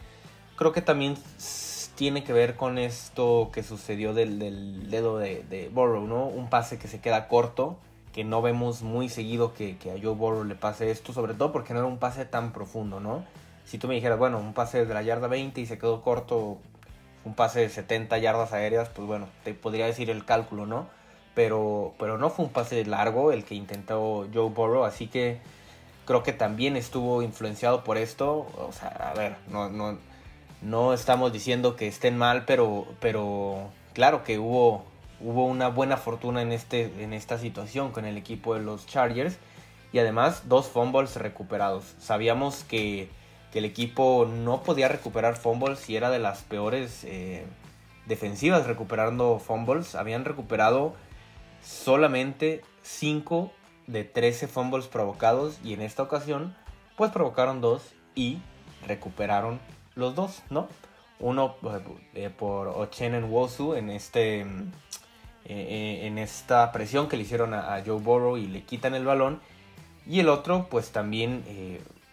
creo 0.57 0.73
que 0.73 0.83
también 0.83 1.17
tiene 1.95 2.25
que 2.25 2.33
ver 2.33 2.57
con 2.57 2.79
esto 2.79 3.51
que 3.53 3.63
sucedió 3.63 4.15
del, 4.15 4.91
dedo 4.91 5.19
de, 5.19 5.45
de 5.49 5.69
Burrow, 5.69 6.07
¿no? 6.07 6.27
Un 6.27 6.49
pase 6.49 6.79
que 6.79 6.89
se 6.89 7.01
queda 7.01 7.29
corto, 7.29 7.77
que 8.13 8.25
no 8.25 8.43
vemos 8.43 8.83
muy 8.83 9.09
seguido 9.09 9.53
que, 9.55 9.77
que, 9.77 9.91
a 9.91 9.95
Joe 10.03 10.15
Burrow 10.15 10.45
le 10.45 10.55
pase 10.55 10.91
esto, 10.91 11.13
sobre 11.13 11.35
todo 11.35 11.53
porque 11.53 11.75
no 11.75 11.81
era 11.81 11.89
un 11.89 11.99
pase 11.99 12.25
tan 12.25 12.53
profundo, 12.53 13.01
¿no? 13.01 13.25
Si 13.65 13.79
tú 13.79 13.87
me 13.87 13.95
dijeras, 13.95 14.19
bueno, 14.19 14.39
un 14.39 14.55
pase 14.55 14.81
desde 14.81 14.95
la 14.95 15.03
yarda 15.03 15.29
20 15.29 15.61
y 15.61 15.67
se 15.67 15.79
quedó 15.79 16.03
corto, 16.03 16.59
un 17.25 17.35
pase 17.35 17.61
de 17.61 17.69
70 17.69 18.19
yardas 18.19 18.53
aéreas, 18.53 18.89
pues 18.89 19.07
bueno, 19.07 19.29
te 19.45 19.55
podría 19.55 19.87
decir 19.87 20.11
el 20.11 20.25
cálculo, 20.25 20.67
¿no? 20.67 20.89
Pero, 21.35 21.95
pero 21.99 22.19
no 22.19 22.31
fue 22.31 22.47
un 22.47 22.53
pase 22.53 22.85
largo 22.85 23.33
el 23.33 23.45
que 23.45 23.55
intentó 23.55 24.29
Joe 24.33 24.51
Burrow, 24.51 24.85
así 24.85 25.07
que 25.07 25.41
creo 26.05 26.23
que 26.23 26.33
también 26.33 26.77
estuvo 26.77 27.23
influenciado 27.23 27.85
por 27.85 27.97
esto. 27.97 28.47
O 28.59 28.73
sea, 28.73 28.89
a 28.89 29.15
ver, 29.15 29.37
no, 29.49 29.71
no, 29.71 29.99
no 30.61 30.93
estamos 30.93 31.33
diciendo 31.33 31.77
que 31.77 31.89
estén 31.89 32.19
mal, 32.19 32.45
pero, 32.45 32.87
pero 33.01 33.71
claro 33.95 34.25
que 34.25 34.39
hubo, 34.39 34.85
hubo 35.21 35.47
una 35.47 35.69
buena 35.69 35.97
fortuna 35.97 36.43
en, 36.43 36.53
este, 36.53 37.03
en 37.03 37.13
esta 37.13 37.39
situación 37.39 37.93
con 37.93 38.05
el 38.05 38.17
equipo 38.17 38.55
de 38.55 38.61
los 38.61 38.87
Chargers. 38.87 39.39
Y 39.93 39.99
además 39.99 40.49
dos 40.49 40.69
fumbles 40.69 41.17
recuperados. 41.17 41.95
Sabíamos 41.99 42.65
que 42.65 43.11
que 43.53 43.59
el 43.59 43.67
equipo 43.67 44.27
no 44.27 44.63
podía 44.63 44.89
recuperar 44.89 45.37
fumbles 45.37 45.89
y 45.91 45.97
era 45.97 46.11
de 46.11 46.19
las 46.19 46.43
peores 46.43 47.05
eh, 47.05 47.45
defensivas 48.07 48.67
recuperando 48.67 49.39
fumbles. 49.39 49.95
Habían 49.95 50.25
recuperado 50.25 50.95
solamente 51.63 52.63
5 52.81 53.53
de 53.87 54.05
13 54.05 54.49
fumbles 54.49 54.87
provocados 54.87 55.59
y 55.63 55.75
en 55.75 55.83
esta 55.83 56.03
ocasión 56.03 56.57
pues 56.97 57.13
provocaron 57.13 57.61
dos 57.61 57.83
y 58.15 58.39
recuperaron 58.87 59.61
los 59.95 60.15
dos, 60.15 60.43
¿no? 60.49 60.69
Uno 61.21 61.57
eh, 62.15 62.31
por 62.31 62.69
Ochen 62.69 63.25
Wosu 63.25 63.75
en 63.75 63.91
este 63.91 64.47
eh, 65.45 66.01
en 66.07 66.19
esta 66.19 66.73
presión 66.73 67.09
que 67.09 67.17
le 67.17 67.25
hicieron 67.25 67.53
a, 67.53 67.83
Joe 67.85 68.01
Burrow 68.01 68.39
y 68.39 68.47
le 68.47 68.63
quitan 68.63 68.95
el 68.95 69.05
balón 69.05 69.41
y 70.07 70.21
el 70.21 70.29
otro 70.29 70.69
pues 70.71 70.91
también 70.91 71.45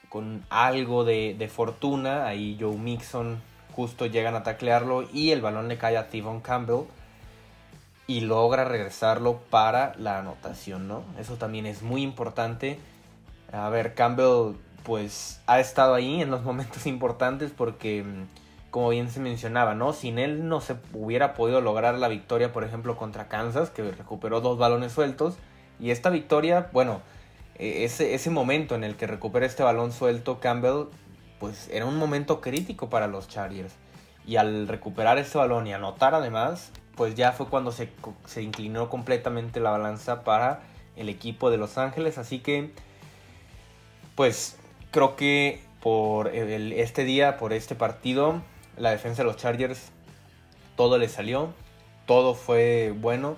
con 0.10 0.44
algo 0.50 1.06
de, 1.06 1.52
fortuna. 1.54 2.26
Ahí 2.26 2.58
Joe 2.60 2.76
Mixon 2.76 3.42
justo 3.76 4.06
llegan 4.06 4.36
a 4.36 4.44
taclearlo 4.44 5.08
y 5.14 5.32
el 5.32 5.42
balón 5.42 5.68
le 5.68 5.78
cae 5.78 5.98
a 5.98 6.10
Tivon 6.10 6.42
Campbell 6.42 6.88
y 8.08 8.22
logra 8.22 8.66
regresarlo 8.66 9.40
para 9.50 9.94
la 9.98 10.20
anotación, 10.20 10.88
¿no? 10.88 11.04
Eso 11.20 11.36
también 11.36 11.66
es 11.66 11.84
muy 11.84 12.02
importante. 12.02 12.80
A 13.54 13.70
ver, 13.70 13.94
Campbell 13.94 14.56
pues 14.84 15.42
ha 15.46 15.60
estado 15.60 15.94
ahí 15.94 16.22
en 16.22 16.32
los 16.32 16.44
momentos 16.44 16.88
importantes 16.88 17.52
porque 17.56 18.04
como 18.72 18.90
bien 18.90 19.10
se 19.10 19.20
mencionaba, 19.20 19.74
¿no? 19.76 19.94
Sin 19.94 20.20
él 20.20 20.48
no 20.48 20.62
se 20.62 20.76
hubiera 20.94 21.34
podido 21.34 21.62
lograr 21.62 21.96
la 21.96 22.08
victoria, 22.08 22.54
por 22.54 22.64
ejemplo, 22.64 22.98
contra 22.98 23.28
Kansas, 23.28 23.70
que 23.70 23.84
recuperó 23.92 24.42
dos 24.42 24.58
balones 24.58 24.92
sueltos. 24.92 25.38
Y 25.80 25.92
esta 25.92 26.10
victoria, 26.10 26.70
bueno, 26.72 27.02
ese, 27.60 28.14
ese 28.14 28.30
momento 28.30 28.74
en 28.76 28.84
el 28.84 28.96
que 28.96 29.06
recupera 29.06 29.46
este 29.46 29.64
balón 29.64 29.92
suelto 29.92 30.40
Campbell, 30.40 30.86
pues 31.40 31.70
era 31.72 31.86
un 31.86 31.98
momento 31.98 32.42
crítico 32.42 32.90
para 32.90 33.08
los 33.08 33.28
Chargers. 33.28 33.74
Y 34.26 34.38
al 34.38 34.68
recuperar 34.68 35.18
ese 35.18 35.38
balón 35.38 35.68
y 35.68 35.74
anotar 35.74 36.16
además, 36.16 36.72
pues 36.96 37.16
ya 37.16 37.34
fue 37.34 37.48
cuando 37.48 37.72
se, 37.72 37.90
se 38.26 38.42
inclinó 38.42 38.90
completamente 38.90 39.60
la 39.60 39.72
balanza 39.72 40.24
para 40.24 40.62
el 40.96 41.10
equipo 41.10 41.52
de 41.52 41.58
Los 41.58 41.78
Ángeles. 41.78 42.18
Así 42.18 42.40
que, 42.40 42.72
pues 44.16 44.58
creo 44.92 45.16
que 45.16 45.62
por 45.82 46.28
este 46.30 47.04
día, 47.04 47.38
por 47.38 47.54
este 47.54 47.76
partido, 47.76 48.42
la 48.78 48.92
defensa 48.92 49.24
de 49.24 49.28
los 49.28 49.38
Chargers, 49.38 49.92
todo 50.76 50.98
le 50.98 51.10
salió, 51.10 51.54
todo 52.06 52.36
fue 52.36 52.94
bueno 52.98 53.38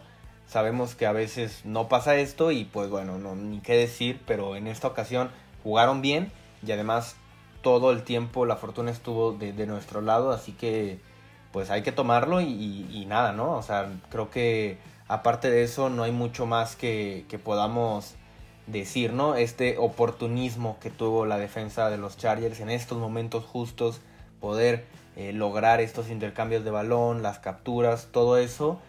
Sabemos 0.51 0.95
que 0.95 1.05
a 1.05 1.13
veces 1.13 1.61
no 1.63 1.87
pasa 1.87 2.17
esto 2.17 2.51
y 2.51 2.65
pues 2.65 2.89
bueno, 2.89 3.17
no, 3.17 3.35
ni 3.35 3.61
qué 3.61 3.73
decir, 3.77 4.19
pero 4.27 4.57
en 4.57 4.67
esta 4.67 4.89
ocasión 4.89 5.29
jugaron 5.63 6.01
bien 6.01 6.29
y 6.61 6.73
además 6.73 7.15
todo 7.61 7.89
el 7.91 8.03
tiempo 8.03 8.45
la 8.45 8.57
fortuna 8.57 8.91
estuvo 8.91 9.31
de, 9.31 9.65
nuestro 9.65 10.01
lado, 10.01 10.31
así 10.31 10.51
que 10.51 10.99
pues 11.53 11.69
hay 11.69 11.83
que 11.83 11.93
tomarlo 11.93 12.41
y, 12.41 13.05
nada, 13.07 13.31
¿no? 13.31 13.53
O 13.53 13.61
sea, 13.63 13.93
creo 14.09 14.29
que 14.29 14.77
aparte 15.07 15.49
de 15.49 15.63
eso 15.63 15.89
no 15.89 16.03
hay 16.03 16.11
mucho 16.11 16.45
más 16.45 16.75
que, 16.75 17.25
podamos 17.45 18.15
decir, 18.67 19.13
¿no? 19.13 19.35
Este 19.35 19.77
oportunismo 19.77 20.75
que 20.81 20.89
tuvo 20.89 21.25
la 21.25 21.37
defensa 21.37 21.89
de 21.89 21.97
los 21.97 22.17
Chargers 22.17 22.59
en 22.59 22.71
estos 22.71 22.97
momentos 22.97 23.45
justos, 23.45 24.01
poder 24.41 24.83
eh, 25.15 25.31
lograr 25.31 25.79
estos 25.79 26.09
intercambios 26.09 26.65
de 26.65 26.71
balón, 26.71 27.23
las 27.23 27.39
capturas, 27.39 28.09
todo 28.11 28.37
eso 28.37 28.81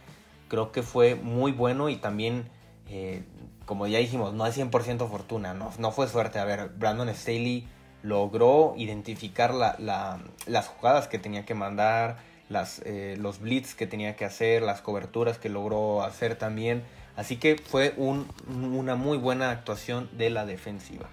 creo 0.53 0.71
que 0.71 0.83
fue 0.83 1.15
muy 1.15 1.51
bueno 1.51 1.89
y 1.89 1.97
también, 1.97 2.45
eh, 2.87 3.25
como 3.65 3.87
ya 3.87 4.01
dijimos, 4.01 4.35
no 4.35 4.47
es 4.47 4.55
100% 4.55 5.09
fortuna, 5.09 5.55
no, 5.55 5.73
no 5.79 5.93
fue 5.93 6.07
suerte. 6.09 6.39
A 6.39 6.45
ver, 6.45 6.69
Brandon 6.77 7.09
Staley 7.09 7.67
logró 8.03 8.75
identificar 8.77 9.55
las 9.55 10.69
jugadas 10.69 11.09
que 11.09 11.19
tenía 11.19 11.47
que 11.47 11.55
mandar, 11.55 12.19
las, 12.51 12.83
eh, 12.85 13.17
los 13.19 13.41
blitz 13.41 13.75
que 13.75 13.87
tenía 13.87 14.15
que 14.15 14.27
hacer, 14.27 14.61
las 14.61 14.83
coberturas 14.83 15.39
que 15.39 15.49
logró 15.49 16.03
hacer 16.03 16.37
también. 16.37 16.83
Así 17.17 17.37
que 17.37 17.57
fue 17.57 17.95
una 17.97 18.95
muy 18.95 19.17
buena 19.17 19.53
actuación 19.53 20.11
de 20.13 20.29
la 20.29 20.45
defensiva. 20.45 21.09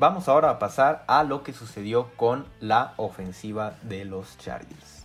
Vamos 0.00 0.28
ahora 0.28 0.50
a 0.50 0.58
pasar 0.60 1.02
a 1.08 1.24
lo 1.24 1.42
que 1.42 1.52
sucedió 1.52 2.12
con 2.14 2.46
la 2.60 2.94
ofensiva 2.98 3.74
de 3.82 4.04
los 4.04 4.38
Chargers. 4.38 5.04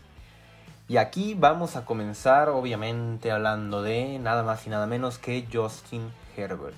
Y 0.88 0.97
aquí 0.97 1.33
vamos 1.33 1.75
a 1.75 1.83
comenzar 1.83 2.50
obviamente 2.50 3.31
hablando 3.31 3.81
de 3.81 4.19
nada 4.19 4.43
más 4.43 4.67
y 4.67 4.69
nada 4.69 4.85
menos 4.85 5.17
que 5.17 5.47
Justin 5.51 6.12
Herbert. 6.38 6.75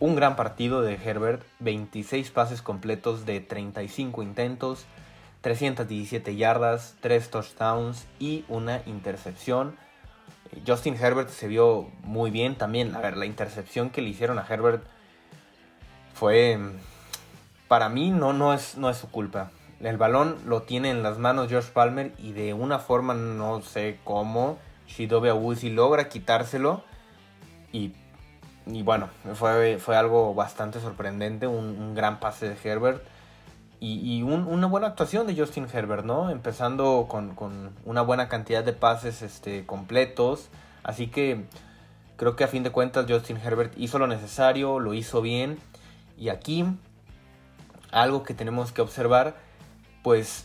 Un 0.00 0.16
gran 0.16 0.36
partido 0.36 0.80
de 0.80 0.94
Herbert, 0.94 1.42
26 1.58 2.30
pases 2.30 2.62
completos 2.62 3.26
de 3.26 3.40
35 3.40 4.22
intentos, 4.22 4.86
317 5.42 6.36
yardas, 6.36 6.94
3 7.02 7.30
touchdowns 7.30 8.06
y 8.18 8.46
una 8.48 8.80
intercepción. 8.86 9.76
Justin 10.66 10.96
Herbert 10.96 11.28
se 11.28 11.46
vio 11.46 11.90
muy 12.04 12.30
bien 12.30 12.54
también. 12.54 12.96
A 12.96 13.00
ver, 13.00 13.18
la 13.18 13.26
intercepción 13.26 13.90
que 13.90 14.00
le 14.00 14.08
hicieron 14.08 14.38
a 14.38 14.46
Herbert 14.48 14.82
fue 16.14 16.58
para 17.74 17.88
mí 17.88 18.12
no, 18.12 18.32
no, 18.32 18.54
es, 18.54 18.76
no 18.76 18.88
es 18.88 18.98
su 18.98 19.10
culpa. 19.10 19.50
El 19.80 19.96
balón 19.96 20.36
lo 20.46 20.62
tiene 20.62 20.90
en 20.90 21.02
las 21.02 21.18
manos 21.18 21.48
Josh 21.50 21.70
Palmer 21.70 22.12
y 22.18 22.30
de 22.30 22.54
una 22.54 22.78
forma 22.78 23.14
no 23.14 23.62
sé 23.62 23.98
cómo 24.04 24.58
Shidobe 24.86 25.30
Awuzie 25.30 25.70
logra 25.70 26.08
quitárselo 26.08 26.84
y, 27.72 27.90
y 28.66 28.82
bueno, 28.84 29.08
fue, 29.34 29.78
fue, 29.80 29.96
algo 29.96 30.34
bastante 30.34 30.78
sorprendente, 30.78 31.48
un, 31.48 31.96
gran 31.96 32.20
pase 32.20 32.48
de 32.48 32.56
Herbert 32.62 33.02
y, 33.80 34.22
una 34.22 34.68
buena 34.68 34.86
actuación 34.86 35.26
de 35.26 35.34
Justin 35.36 35.66
Herbert, 35.72 36.04
¿no? 36.04 36.30
Empezando 36.30 37.06
con, 37.08 37.34
con, 37.34 37.72
una 37.84 38.02
buena 38.02 38.28
cantidad 38.28 38.62
de 38.62 38.72
pases 38.72 39.20
este, 39.20 39.66
completos, 39.66 40.48
así 40.84 41.08
que 41.08 41.46
creo 42.14 42.36
que 42.36 42.44
a 42.44 42.46
fin 42.46 42.62
de 42.62 42.70
cuentas 42.70 43.06
Justin 43.08 43.38
Herbert 43.38 43.74
hizo 43.76 43.98
lo 43.98 44.06
necesario, 44.06 44.78
lo 44.78 44.94
hizo 44.94 45.20
bien 45.22 45.58
y 46.16 46.28
aquí 46.28 46.64
algo 47.94 48.24
que 48.24 48.34
tenemos 48.34 48.72
que 48.72 48.82
observar 48.82 49.36
pues 50.02 50.44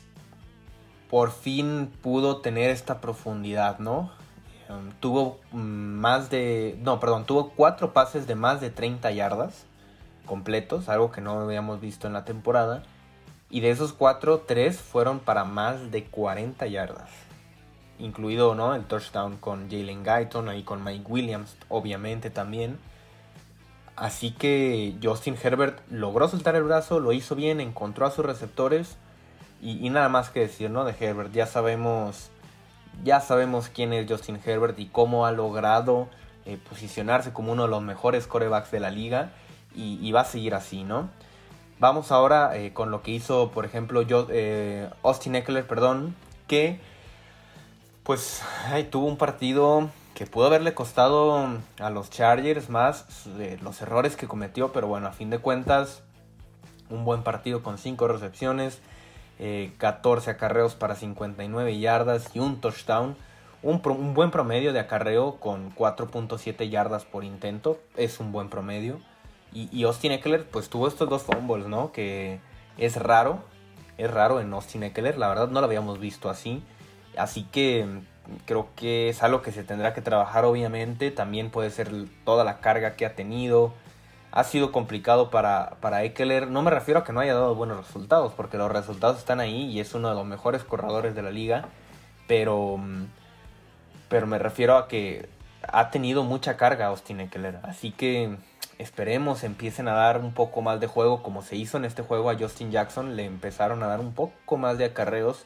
por 1.09 1.31
fin 1.31 1.91
pudo 2.01 2.37
tener 2.37 2.69
esta 2.69 3.01
profundidad, 3.01 3.79
¿no? 3.79 4.11
Um, 4.69 4.91
tuvo 4.99 5.39
más 5.51 6.29
de, 6.29 6.77
no, 6.81 6.99
perdón, 6.99 7.25
tuvo 7.25 7.49
cuatro 7.49 7.91
pases 7.91 8.27
de 8.27 8.35
más 8.35 8.61
de 8.61 8.69
30 8.69 9.11
yardas 9.11 9.65
completos, 10.25 10.87
algo 10.87 11.11
que 11.11 11.21
no 11.21 11.41
habíamos 11.41 11.81
visto 11.81 12.05
en 12.05 12.13
la 12.13 12.23
temporada. 12.23 12.83
Y 13.49 13.61
de 13.61 13.71
esos 13.71 13.93
cuatro, 13.93 14.43
tres 14.47 14.79
fueron 14.79 15.19
para 15.19 15.43
más 15.43 15.89
de 15.89 16.05
40 16.05 16.67
yardas. 16.67 17.09
Incluido 17.97 18.53
¿no? 18.53 18.75
el 18.75 18.85
touchdown 18.85 19.37
con 19.37 19.71
Jalen 19.71 20.03
Guyton, 20.03 20.47
ahí 20.47 20.61
con 20.61 20.83
Mike 20.83 21.05
Williams, 21.09 21.57
obviamente 21.67 22.29
también. 22.29 22.79
Así 23.99 24.31
que 24.31 24.95
Justin 25.03 25.37
Herbert 25.41 25.81
logró 25.91 26.29
soltar 26.29 26.55
el 26.55 26.63
brazo, 26.63 27.01
lo 27.01 27.11
hizo 27.11 27.35
bien, 27.35 27.59
encontró 27.59 28.05
a 28.05 28.11
sus 28.11 28.25
receptores 28.25 28.95
y, 29.61 29.89
nada 29.89 30.07
más 30.07 30.29
que 30.29 30.39
decir, 30.39 30.69
¿no? 30.69 30.85
De 30.85 30.95
Herbert. 30.97 31.33
Ya 31.33 31.45
sabemos. 31.45 32.29
Ya 33.03 33.19
sabemos 33.19 33.69
quién 33.69 33.91
es 33.91 34.09
Justin 34.09 34.39
Herbert 34.43 34.79
y 34.79 34.85
cómo 34.85 35.25
ha 35.25 35.31
logrado 35.31 36.07
eh, 36.45 36.57
posicionarse 36.69 37.33
como 37.33 37.51
uno 37.51 37.63
de 37.63 37.69
los 37.69 37.81
mejores 37.81 38.25
corebacks 38.25 38.71
de 38.71 38.79
la 38.79 38.89
liga. 38.89 39.31
Y, 39.75 40.11
va 40.11 40.21
a 40.21 40.25
seguir 40.25 40.55
así, 40.55 40.83
¿no? 40.83 41.09
Vamos 41.79 42.11
ahora 42.11 42.57
eh, 42.57 42.73
con 42.73 42.91
lo 42.91 43.01
que 43.03 43.11
hizo, 43.11 43.51
por 43.51 43.65
ejemplo, 43.65 44.01
yo, 44.01 44.27
eh, 44.29 44.89
Austin 45.03 45.35
Eckler, 45.35 45.67
perdón, 45.67 46.15
que 46.47 46.79
pues 48.03 48.41
tuvo 48.89 49.07
un 49.07 49.17
partido 49.17 49.89
que 50.19 50.25
pudo 50.25 50.47
haberle 50.47 50.73
costado 50.73 51.47
a 51.79 51.89
los 51.89 52.09
Chargers 52.09 52.69
más 52.69 53.25
los 53.61 53.81
errores 53.81 54.17
que 54.17 54.27
cometió, 54.27 54.73
pero 54.73 54.85
bueno, 54.85 55.07
a 55.07 55.13
fin 55.13 55.29
de 55.29 55.39
cuentas, 55.39 56.03
un 56.89 57.05
buen 57.05 57.23
partido 57.23 57.63
con 57.63 57.77
5 57.77 58.05
recepciones, 58.09 58.81
14 59.77 60.29
eh, 60.29 60.33
acarreos 60.33 60.75
para 60.75 60.95
59 60.95 61.79
yardas 61.79 62.35
y 62.35 62.39
un 62.39 62.59
touchdown. 62.59 63.15
Un, 63.63 63.81
buen 64.13 64.29
promedio 64.29 64.73
de 64.73 64.81
acarreo 64.81 65.37
con 65.39 65.73
4.7 65.73 66.69
yardas 66.69 67.05
por 67.05 67.23
intento. 67.23 67.79
Es 67.95 68.19
un 68.19 68.33
buen 68.33 68.49
promedio. 68.49 68.99
Y, 69.53 69.85
Austin 69.85 70.11
Eckler 70.11 70.45
pues 70.49 70.67
tuvo 70.67 70.89
estos 70.89 71.09
dos 71.09 71.23
fumbles, 71.23 71.67
¿no? 71.67 71.93
Que 71.93 72.41
es 72.77 72.97
raro. 72.97 73.39
Es 73.97 74.11
raro 74.11 74.41
en 74.41 74.51
Austin 74.51 74.83
Eckler. 74.83 75.17
La 75.17 75.29
verdad 75.29 75.47
no 75.47 75.61
lo 75.61 75.65
habíamos 75.65 75.97
visto 75.97 76.29
así. 76.29 76.61
Así 77.15 77.43
que 77.43 78.01
creo 78.45 78.69
que 78.75 79.09
es 79.09 79.23
algo 79.23 79.41
que 79.41 79.51
se 79.51 79.63
tendrá 79.63 79.93
que 79.93 80.01
trabajar 80.01 80.45
obviamente. 80.45 81.11
También 81.11 81.49
puede 81.49 81.69
ser 81.69 81.91
toda 82.25 82.43
la 82.43 82.59
carga 82.59 82.95
que 82.95 83.05
ha 83.05 83.15
tenido 83.15 83.73
ha 84.31 84.43
sido 84.43 84.71
complicado 84.71 85.29
para, 85.29 85.77
para 85.81 86.03
Eckler. 86.03 86.49
No 86.49 86.61
me 86.61 86.71
refiero 86.71 86.99
a 86.99 87.03
que 87.03 87.13
no 87.13 87.19
haya 87.19 87.33
dado 87.33 87.55
buenos 87.55 87.85
resultados, 87.85 88.33
porque 88.33 88.57
los 88.57 88.71
resultados 88.71 89.17
están 89.17 89.39
ahí 89.39 89.65
y 89.65 89.79
es 89.79 89.93
uno 89.93 90.09
de 90.09 90.15
los 90.15 90.25
mejores 90.25 90.63
corredores 90.63 91.15
de 91.15 91.21
la 91.21 91.31
liga. 91.31 91.65
Pero, 92.27 92.77
mm, 92.77 93.05
pero 94.07 94.27
me 94.27 94.37
refiero 94.37 94.77
a 94.77 94.87
que 94.87 95.29
ha 95.67 95.89
tenido 95.89 96.23
mucha 96.23 96.57
carga 96.57 96.87
Austin 96.87 97.21
Eckler. 97.21 97.59
Así 97.63 97.91
que 97.91 98.37
esperemos 98.77 99.43
empiecen 99.43 99.87
a 99.87 99.93
dar 99.93 100.19
un 100.19 100.33
poco 100.33 100.61
más 100.61 100.79
de 100.79 100.87
juego, 100.87 101.23
como 101.23 101.41
se 101.41 101.55
hizo 101.55 101.77
en 101.77 101.85
este 101.85 102.03
juego 102.03 102.29
a 102.29 102.37
Justin 102.37 102.71
Jackson. 102.71 103.15
Le 103.15 103.25
empezaron 103.25 103.81
a 103.83 103.87
dar 103.87 103.99
un 103.99 104.13
poco 104.13 104.57
más 104.57 104.77
de 104.77 104.85
acarreos. 104.85 105.45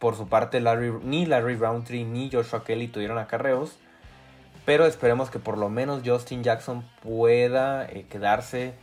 Por 0.00 0.16
su 0.16 0.28
parte, 0.28 0.60
ni 1.04 1.26
Larry 1.26 1.56
Roundtree 1.56 2.04
ni 2.04 2.30
Joshua 2.30 2.64
Kelly 2.64 2.88
tuvieron 2.88 3.18
acarreos. 3.18 3.78
Pero 4.64 4.86
esperemos 4.86 5.30
que 5.30 5.38
por 5.38 5.58
lo 5.58 5.68
menos 5.68 6.02
Justin 6.04 6.42
Jackson 6.42 6.84
pueda 7.02 7.86
eh, 7.86 8.06
quedarse 8.08 8.74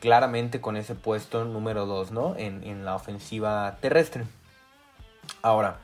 claramente 0.00 0.60
con 0.60 0.76
ese 0.76 0.94
puesto 0.94 1.44
número 1.44 1.86
2 1.86 2.10
¿no? 2.10 2.34
en, 2.36 2.84
la 2.84 2.94
ofensiva 2.94 3.78
terrestre. 3.80 4.24
Ahora, 5.42 5.78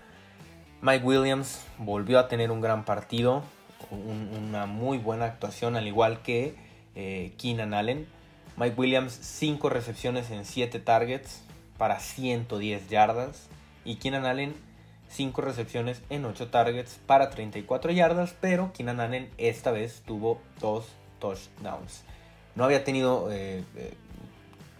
Mike 0.82 1.04
Williams 1.04 1.64
volvió 1.78 2.18
a 2.18 2.28
tener 2.28 2.50
un 2.50 2.60
gran 2.60 2.84
partido, 2.84 3.42
una 3.90 4.66
muy 4.66 4.98
buena 4.98 5.26
actuación, 5.26 5.76
al 5.76 5.86
igual 5.86 6.22
que 6.22 6.54
eh, 6.94 7.32
Keenan 7.38 7.74
Allen. 7.74 8.06
Mike 8.56 8.74
Williams, 8.76 9.12
5 9.12 9.68
recepciones 9.68 10.30
en 10.30 10.44
7 10.44 10.80
targets 10.80 11.42
para 11.78 12.00
110 12.00 12.88
yardas. 12.88 13.48
Y 13.86 13.96
Keenan 13.96 14.26
Allen, 14.26 14.54
5 15.08 15.40
recepciones 15.40 16.02
en 16.10 16.24
8 16.24 16.48
targets 16.48 16.98
para 17.06 17.30
34 17.30 17.92
yardas, 17.92 18.34
pero 18.40 18.72
Keenan 18.72 19.00
Allen 19.00 19.30
esta 19.38 19.70
vez 19.70 20.02
tuvo 20.04 20.40
2 20.60 20.84
touchdowns. 21.20 22.02
No 22.56 22.64
había 22.64 22.84
tenido 22.84 23.30
eh, 23.30 23.62
eh, 23.76 23.94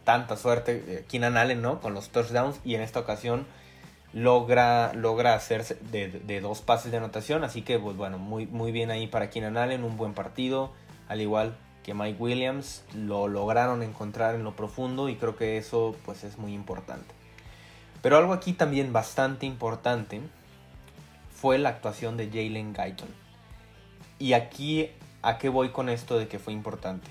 tanta 0.04 0.36
suerte 0.36 0.84
eh, 0.86 1.04
Keenan 1.08 1.36
Allen 1.36 1.62
¿no? 1.62 1.80
con 1.80 1.94
los 1.94 2.08
touchdowns 2.08 2.58
y 2.64 2.74
en 2.74 2.80
esta 2.80 3.00
ocasión 3.00 3.46
logra, 4.12 4.92
logra 4.94 5.34
hacerse 5.34 5.76
de, 5.92 6.40
dos 6.40 6.62
pases 6.62 6.90
de 6.90 6.98
anotación, 6.98 7.44
así 7.44 7.62
que 7.62 7.78
pues 7.78 7.96
bueno, 7.96 8.18
muy, 8.18 8.46
muy 8.46 8.72
bien 8.72 8.90
ahí 8.90 9.06
para 9.06 9.30
Keenan 9.30 9.56
Allen, 9.56 9.84
un 9.84 9.96
buen 9.96 10.14
partido, 10.14 10.72
al 11.08 11.20
igual 11.20 11.56
que 11.82 11.94
Mike 11.94 12.20
Williams, 12.20 12.82
lo 12.94 13.28
lograron 13.28 13.82
encontrar 13.82 14.34
en 14.34 14.42
lo 14.42 14.56
profundo 14.56 15.08
y 15.08 15.16
creo 15.16 15.36
que 15.36 15.58
eso 15.58 15.94
pues 16.04 16.24
es 16.24 16.38
muy 16.38 16.52
importante. 16.52 17.15
Pero 18.06 18.18
algo 18.18 18.34
aquí 18.34 18.52
también 18.52 18.92
bastante 18.92 19.46
importante 19.46 20.20
fue 21.34 21.58
la 21.58 21.70
actuación 21.70 22.16
de 22.16 22.28
Jalen 22.28 22.72
Guyton. 22.72 23.08
Y 24.20 24.34
aquí, 24.34 24.90
¿a 25.22 25.38
qué 25.38 25.48
voy 25.48 25.70
con 25.70 25.88
esto 25.88 26.16
de 26.16 26.28
que 26.28 26.38
fue 26.38 26.52
importante? 26.52 27.08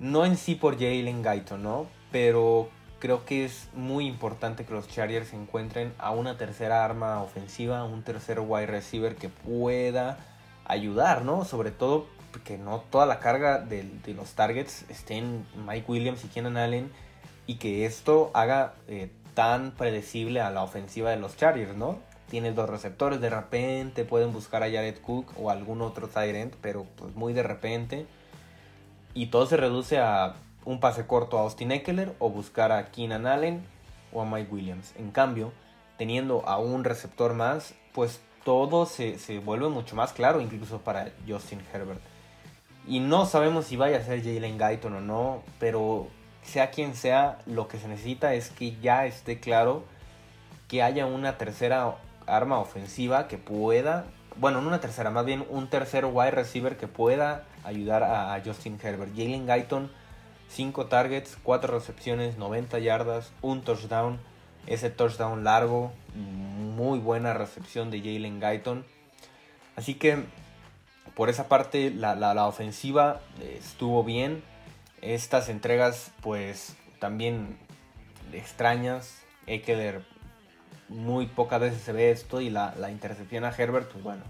No 0.00 0.26
en 0.26 0.36
sí 0.36 0.54
por 0.54 0.74
Jalen 0.74 1.22
Guyton, 1.22 1.62
¿no? 1.62 1.86
Pero 2.10 2.68
creo 2.98 3.24
que 3.24 3.46
es 3.46 3.70
muy 3.72 4.06
importante 4.06 4.66
que 4.66 4.74
los 4.74 4.86
Chargers 4.86 5.32
encuentren 5.32 5.94
a 5.96 6.10
una 6.10 6.36
tercera 6.36 6.84
arma 6.84 7.22
ofensiva, 7.22 7.82
un 7.84 8.02
tercer 8.02 8.38
wide 8.38 8.66
receiver 8.66 9.16
que 9.16 9.30
pueda 9.30 10.18
ayudar, 10.66 11.24
¿no? 11.24 11.46
Sobre 11.46 11.70
todo 11.70 12.06
que 12.44 12.58
no 12.58 12.80
toda 12.80 13.06
la 13.06 13.18
carga 13.18 13.60
de, 13.60 13.88
los 14.14 14.34
targets 14.34 14.84
esté 14.90 15.14
en 15.14 15.46
Mike 15.66 15.86
Williams 15.90 16.22
y 16.22 16.28
Keenan 16.28 16.58
Allen 16.58 16.92
y 17.46 17.54
que 17.54 17.86
esto 17.86 18.30
haga 18.34 18.74
eh, 18.88 19.10
tan 19.34 19.72
predecible 19.72 20.40
a 20.40 20.50
la 20.50 20.62
ofensiva 20.62 21.10
de 21.10 21.16
los 21.16 21.36
Chargers, 21.36 21.76
¿no? 21.76 21.98
Tienes 22.30 22.54
dos 22.54 22.68
receptores, 22.68 23.20
de 23.20 23.30
repente 23.30 24.04
pueden 24.04 24.32
buscar 24.32 24.62
a 24.62 24.66
Jared 24.66 24.98
Cook 25.00 25.32
o 25.38 25.50
algún 25.50 25.82
otro 25.82 26.08
tight 26.08 26.54
pero 26.60 26.86
pues 26.96 27.14
muy 27.14 27.32
de 27.32 27.42
repente. 27.42 28.06
Y 29.14 29.26
todo 29.26 29.46
se 29.46 29.58
reduce 29.58 29.98
a 29.98 30.34
un 30.64 30.80
pase 30.80 31.06
corto 31.06 31.38
a 31.38 31.42
Austin 31.42 31.72
Eckler 31.72 32.14
o 32.18 32.30
buscar 32.30 32.72
a 32.72 32.90
Keenan 32.90 33.26
Allen 33.26 33.62
o 34.12 34.22
a 34.22 34.24
Mike 34.24 34.52
Williams. 34.52 34.94
En 34.96 35.10
cambio, 35.10 35.52
teniendo 35.98 36.46
a 36.48 36.58
un 36.58 36.84
receptor 36.84 37.34
más, 37.34 37.74
pues 37.92 38.20
todo 38.44 38.86
se, 38.86 39.18
se 39.18 39.38
vuelve 39.38 39.68
mucho 39.68 39.94
más 39.94 40.12
claro, 40.12 40.40
incluso 40.40 40.80
para 40.80 41.12
Justin 41.28 41.60
Herbert. 41.72 42.00
Y 42.86 43.00
no 43.00 43.26
sabemos 43.26 43.66
si 43.66 43.76
vaya 43.76 43.98
a 43.98 44.02
ser 44.02 44.22
Jalen 44.22 44.58
Guyton 44.58 44.94
o 44.94 45.00
no, 45.00 45.42
pero 45.58 46.08
sea 46.42 46.70
quien 46.70 46.94
sea, 46.94 47.38
lo 47.46 47.68
que 47.68 47.78
se 47.78 47.88
necesita 47.88 48.34
es 48.34 48.50
que 48.50 48.76
ya 48.80 49.06
esté 49.06 49.40
claro 49.40 49.84
que 50.68 50.82
haya 50.82 51.06
una 51.06 51.38
tercera 51.38 51.96
arma 52.26 52.58
ofensiva 52.58 53.28
que 53.28 53.38
pueda, 53.38 54.06
bueno, 54.36 54.60
no 54.60 54.68
una 54.68 54.80
tercera, 54.80 55.10
más 55.10 55.24
bien 55.24 55.44
un 55.50 55.68
tercer 55.68 56.04
wide 56.06 56.30
receiver 56.30 56.76
que 56.76 56.88
pueda 56.88 57.44
ayudar 57.64 58.02
a, 58.02 58.40
Justin 58.44 58.78
Herbert. 58.82 59.12
Jalen 59.14 59.46
Guyton, 59.46 59.90
5 60.48 60.86
targets, 60.86 61.38
4 61.42 61.78
recepciones, 61.78 62.38
90 62.38 62.78
yardas, 62.78 63.32
un 63.42 63.62
touchdown. 63.62 64.18
Ese 64.66 64.90
touchdown 64.90 65.42
largo, 65.44 65.92
muy 66.14 66.98
buena 67.00 67.34
recepción 67.34 67.90
de 67.90 67.98
Jalen 67.98 68.40
Guyton. 68.40 68.84
Así 69.76 69.94
que 69.94 70.24
por 71.14 71.28
esa 71.28 71.48
parte 71.48 71.90
la, 71.90 72.14
la 72.14 72.46
ofensiva 72.46 73.20
estuvo 73.58 74.04
bien 74.04 74.42
estas 75.02 75.48
entregas, 75.48 76.12
pues 76.22 76.76
también 76.98 77.58
extrañas. 78.32 79.18
Eckler 79.46 80.04
muy 80.88 81.26
pocas 81.26 81.60
veces 81.60 81.82
se 81.82 81.92
ve 81.92 82.10
esto 82.10 82.40
y 82.40 82.48
la, 82.48 82.74
intercepción 82.90 83.44
a 83.44 83.50
Herbert, 83.50 83.90
pues 83.90 84.04
bueno, 84.04 84.22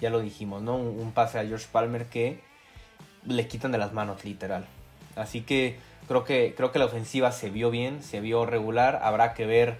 ya 0.00 0.10
lo 0.10 0.20
dijimos, 0.20 0.62
¿no? 0.62 0.76
Un, 0.76 1.12
pase 1.12 1.38
a 1.38 1.46
George 1.46 1.66
Palmer 1.70 2.06
que 2.06 2.40
le 3.26 3.46
quitan 3.46 3.72
de 3.72 3.78
las 3.78 3.92
manos, 3.92 4.24
literal. 4.24 4.66
Así 5.16 5.42
que 5.42 5.78
creo 6.08 6.24
que, 6.24 6.54
creo 6.56 6.72
que 6.72 6.78
la 6.78 6.86
ofensiva 6.86 7.30
se 7.32 7.50
vio 7.50 7.70
bien, 7.70 8.02
se 8.02 8.20
vio 8.20 8.46
regular. 8.46 9.00
Habrá 9.02 9.34
que 9.34 9.46
ver, 9.46 9.76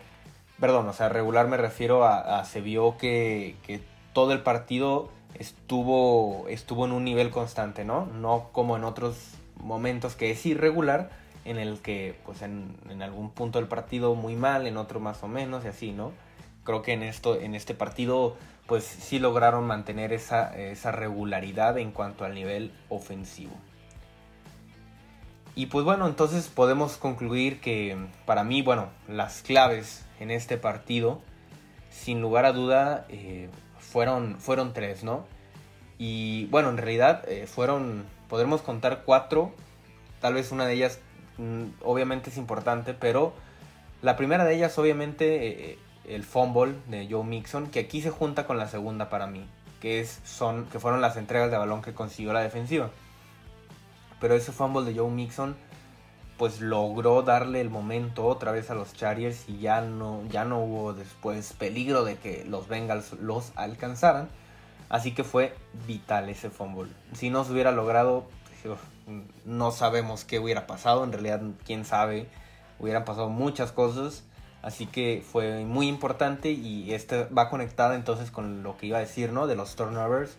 perdón, 0.61 0.89
o 0.89 0.93
sea, 0.93 1.09
regular 1.09 1.49
me 1.49 1.57
refiero 1.57 2.05
a, 2.05 2.45
se 2.45 2.61
vio 2.61 2.97
que, 2.99 3.57
que, 3.67 3.81
todo 4.13 4.33
el 4.33 4.43
partido 4.43 5.11
estuvo, 5.35 6.47
estuvo 6.49 6.85
en 6.85 6.93
un 6.93 7.05
nivel 7.05 7.31
constante, 7.31 7.85
¿no? 7.85 8.07
No 8.07 8.51
como 8.53 8.77
en 8.77 8.85
otros 8.85 9.17
momentos 9.65 10.15
que 10.15 10.31
es 10.31 10.47
irregular, 10.47 11.11
en 11.45 11.59
el 11.59 11.81
que 11.81 12.17
pues 12.25 12.43
en, 12.43 12.77
en 12.89 13.03
algún 13.03 13.31
punto 13.31 13.59
del 13.59 13.67
partido 13.67 14.15
muy 14.15 14.37
mal, 14.37 14.67
en 14.67 14.77
otro 14.77 15.01
más 15.01 15.23
o 15.23 15.29
menos 15.29 15.65
y 15.65 15.69
así, 15.69 15.91
¿no? 15.91 16.13
Creo 16.63 16.83
que 16.83 16.93
en, 16.93 17.03
esto, 17.03 17.39
en 17.41 17.55
este 17.55 17.75
partido 17.75 18.37
pues 18.67 18.85
sí 18.85 19.19
lograron 19.19 19.67
mantener 19.67 20.13
esa, 20.13 20.57
esa 20.57 20.93
regularidad 20.93 21.77
en 21.79 21.91
cuanto 21.91 22.25
al 22.25 22.35
nivel 22.35 22.73
ofensivo. 22.89 23.53
Y 25.55 25.67
pues 25.67 25.85
bueno, 25.85 26.07
entonces 26.07 26.49
podemos 26.49 26.97
concluir 26.97 27.61
que 27.61 27.97
para 28.27 28.43
mí, 28.43 28.63
bueno, 28.63 28.89
las 29.07 29.43
claves 29.43 30.05
en 30.19 30.31
este 30.31 30.57
partido, 30.57 31.21
sin 31.91 32.21
lugar 32.21 32.45
a 32.45 32.53
duda, 32.53 33.07
eh, 33.09 33.51
fueron, 33.79 34.41
fueron 34.41 34.73
tres, 34.73 35.05
¿no? 35.05 35.27
Y 35.97 36.47
bueno, 36.47 36.71
en 36.71 36.79
realidad 36.79 37.23
eh, 37.29 37.47
fueron, 37.47 38.05
podremos 38.29 38.63
contar 38.63 39.03
cuatro, 39.05 39.53
tal 40.21 40.35
vez 40.35 40.53
una 40.53 40.67
de 40.67 40.75
ellas 40.75 40.99
mm, 41.39 41.65
obviamente 41.83 42.31
es 42.31 42.37
importante, 42.37 42.95
pero 42.95 43.33
la 44.03 44.17
primera 44.17 44.45
de 44.45 44.55
ellas 44.55 44.79
obviamente 44.79 45.73
eh, 45.73 45.79
el 46.07 46.25
fumble 46.25 46.75
de 46.89 47.09
Joe 47.11 47.25
Mixon, 47.25 47.69
que 47.69 47.81
aquí 47.81 48.03
se 48.03 48.11
junta 48.11 48.47
con 48.47 48.59
la 48.59 48.69
segunda 48.69 49.09
para 49.09 49.27
mí, 49.27 49.47
que, 49.81 50.01
es, 50.01 50.21
son, 50.25 50.67
que 50.67 50.79
fueron 50.79 51.01
las 51.01 51.17
entregas 51.17 51.51
de 51.51 51.57
balón 51.57 51.83
que 51.83 51.95
consiguió 51.95 52.33
la 52.33 52.41
defensiva. 52.41 52.91
Pero 54.21 54.35
ese 54.35 54.53
fumble 54.53 54.85
de 54.85 54.99
Joe 54.99 55.11
Mixon 55.11 55.57
pues 56.37 56.61
logró 56.61 57.23
darle 57.23 57.61
el 57.61 57.71
momento 57.71 58.27
otra 58.27 58.51
vez 58.51 58.71
a 58.71 58.75
los 58.75 58.93
Chargers 58.93 59.49
y 59.49 59.59
ya 59.59 59.81
no, 59.81 60.23
ya 60.31 60.45
no 60.45 60.59
hubo 60.59 60.93
después 60.93 61.53
peligro 61.53 62.05
de 62.05 62.17
que 62.17 62.45
los 62.45 62.69
Bengals 62.69 63.13
los 63.15 63.53
alcanzaran. 63.55 64.29
Así 64.89 65.13
que 65.13 65.25
fue 65.25 65.55
vital 65.87 66.29
ese 66.29 66.51
fumble. 66.51 66.93
Si 67.15 67.31
no 67.31 67.45
se 67.45 67.53
hubiera 67.53 67.73
logrado, 67.73 68.27
no 69.45 69.71
sabemos 69.71 70.25
qué 70.25 70.39
hubiera 70.39 70.67
pasado. 70.67 71.05
En 71.05 71.13
realidad, 71.13 71.43
quién 71.65 71.85
sabe. 71.85 72.29
Hubieran 72.79 73.05
pasado 73.05 73.29
muchas 73.29 73.73
cosas. 73.73 74.25
Así 74.63 74.87
que 74.87 75.23
fue 75.31 75.65
muy 75.65 75.89
importante 75.89 76.51
y 76.51 76.95
este 76.95 77.25
va 77.25 77.51
conectada 77.51 77.97
entonces 77.97 78.31
con 78.31 78.63
lo 78.63 78.79
que 78.79 78.87
iba 78.87 78.97
a 78.97 79.03
decir, 79.03 79.31
¿no? 79.31 79.47
De 79.47 79.57
los 79.57 79.77
turnovers. 79.77 80.39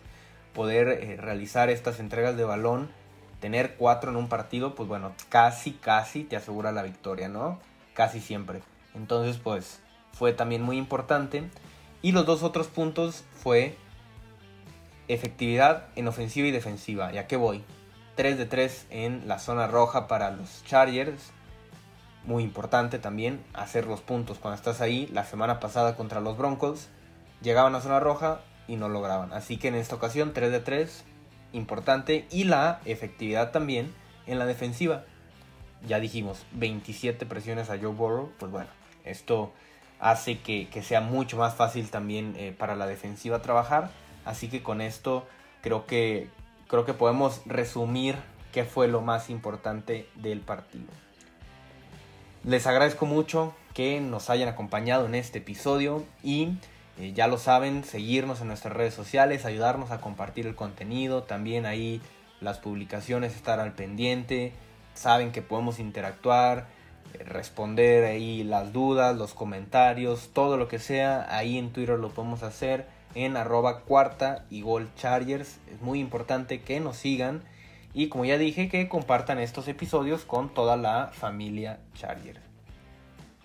Poder 0.52 0.88
eh, 0.88 1.16
realizar 1.16 1.70
estas 1.70 2.00
entregas 2.00 2.36
de 2.36 2.44
balón, 2.44 2.90
tener 3.40 3.76
cuatro 3.76 4.10
en 4.10 4.16
un 4.16 4.28
partido, 4.28 4.74
pues 4.74 4.88
bueno, 4.88 5.12
casi, 5.28 5.72
casi 5.72 6.24
te 6.24 6.34
asegura 6.34 6.72
la 6.72 6.82
victoria, 6.82 7.28
¿no? 7.28 7.60
Casi 7.94 8.20
siempre. 8.20 8.62
Entonces, 8.94 9.38
pues 9.38 9.80
fue 10.12 10.32
también 10.32 10.62
muy 10.62 10.76
importante. 10.76 11.48
Y 12.02 12.12
los 12.12 12.26
dos 12.26 12.42
otros 12.42 12.66
puntos 12.66 13.24
fue 13.32 13.76
efectividad 15.08 15.88
en 15.96 16.08
ofensiva 16.08 16.48
y 16.48 16.52
defensiva. 16.52 17.12
¿Ya 17.12 17.26
qué 17.26 17.36
voy? 17.36 17.64
3 18.16 18.38
de 18.38 18.46
3 18.46 18.86
en 18.90 19.28
la 19.28 19.38
zona 19.38 19.66
roja 19.66 20.08
para 20.08 20.30
los 20.30 20.64
Chargers 20.64 21.32
muy 22.26 22.42
importante 22.42 22.98
también 22.98 23.42
hacer 23.54 23.86
los 23.86 24.00
puntos 24.00 24.38
cuando 24.38 24.56
estás 24.56 24.80
ahí. 24.80 25.08
La 25.12 25.24
semana 25.24 25.60
pasada 25.60 25.96
contra 25.96 26.20
los 26.20 26.36
Broncos 26.36 26.88
llegaban 27.40 27.74
a 27.74 27.80
zona 27.80 28.00
roja 28.00 28.40
y 28.66 28.76
no 28.76 28.88
lograban. 28.88 29.32
Así 29.32 29.56
que 29.56 29.68
en 29.68 29.76
esta 29.76 29.94
ocasión 29.94 30.32
3 30.34 30.50
de 30.50 30.60
3, 30.60 31.04
importante. 31.52 32.26
Y 32.30 32.44
la 32.44 32.80
efectividad 32.84 33.52
también 33.52 33.94
en 34.26 34.38
la 34.38 34.46
defensiva. 34.46 35.04
Ya 35.86 36.00
dijimos, 36.00 36.44
27 36.52 37.26
presiones 37.26 37.70
a 37.70 37.78
Joe 37.78 37.92
Burrow. 37.92 38.32
Pues 38.38 38.50
bueno, 38.50 38.68
esto 39.04 39.52
hace 40.00 40.40
que, 40.40 40.68
sea 40.82 41.00
mucho 41.00 41.36
más 41.36 41.54
fácil 41.54 41.90
también 41.90 42.34
eh, 42.36 42.54
para 42.56 42.74
la 42.74 42.86
defensiva 42.86 43.40
trabajar. 43.40 43.90
Así 44.26 44.48
que 44.48 44.62
con 44.62 44.82
esto 44.82 45.26
creo 45.62 45.86
que, 45.86 46.28
creo 46.68 46.84
que 46.84 46.92
podemos 46.92 47.40
resumir 47.46 48.16
qué 48.52 48.64
fue 48.64 48.88
lo 48.88 49.00
más 49.00 49.30
importante 49.30 50.06
del 50.16 50.40
partido. 50.40 50.88
Les 52.44 52.66
agradezco 52.66 53.06
mucho 53.06 53.54
que 53.72 54.00
nos 54.00 54.28
hayan 54.28 54.48
acompañado 54.48 55.06
en 55.06 55.14
este 55.14 55.38
episodio 55.38 56.04
y 56.22 56.58
eh, 56.98 57.12
ya 57.14 57.28
lo 57.28 57.38
saben, 57.38 57.84
seguirnos 57.84 58.40
en 58.40 58.48
nuestras 58.48 58.74
redes 58.74 58.94
sociales, 58.94 59.44
ayudarnos 59.44 59.90
a 59.90 60.00
compartir 60.00 60.46
el 60.46 60.54
contenido, 60.54 61.22
también 61.22 61.64
ahí 61.64 62.00
las 62.40 62.58
publicaciones, 62.58 63.34
estar 63.34 63.60
al 63.60 63.72
pendiente, 63.72 64.52
saben 64.94 65.30
que 65.30 65.42
podemos 65.42 65.78
interactuar, 65.78 66.66
eh, 67.14 67.22
responder 67.22 68.04
ahí 68.04 68.42
las 68.42 68.72
dudas, 68.72 69.16
los 69.16 69.34
comentarios, 69.34 70.30
todo 70.32 70.56
lo 70.56 70.66
que 70.66 70.78
sea, 70.78 71.26
ahí 71.30 71.58
en 71.58 71.72
Twitter 71.72 71.98
lo 71.98 72.10
podemos 72.10 72.42
hacer 72.42 72.95
en 73.16 73.36
arroba 73.36 73.80
cuarta 73.80 74.44
y 74.50 74.60
gol 74.60 74.90
chargers. 74.96 75.58
Es 75.72 75.80
muy 75.80 75.98
importante 75.98 76.60
que 76.60 76.78
nos 76.78 76.96
sigan 76.96 77.42
y 77.94 78.08
como 78.08 78.26
ya 78.26 78.36
dije, 78.36 78.68
que 78.68 78.88
compartan 78.88 79.38
estos 79.38 79.68
episodios 79.68 80.26
con 80.26 80.52
toda 80.52 80.76
la 80.76 81.08
familia 81.14 81.80
Charger. 81.94 82.38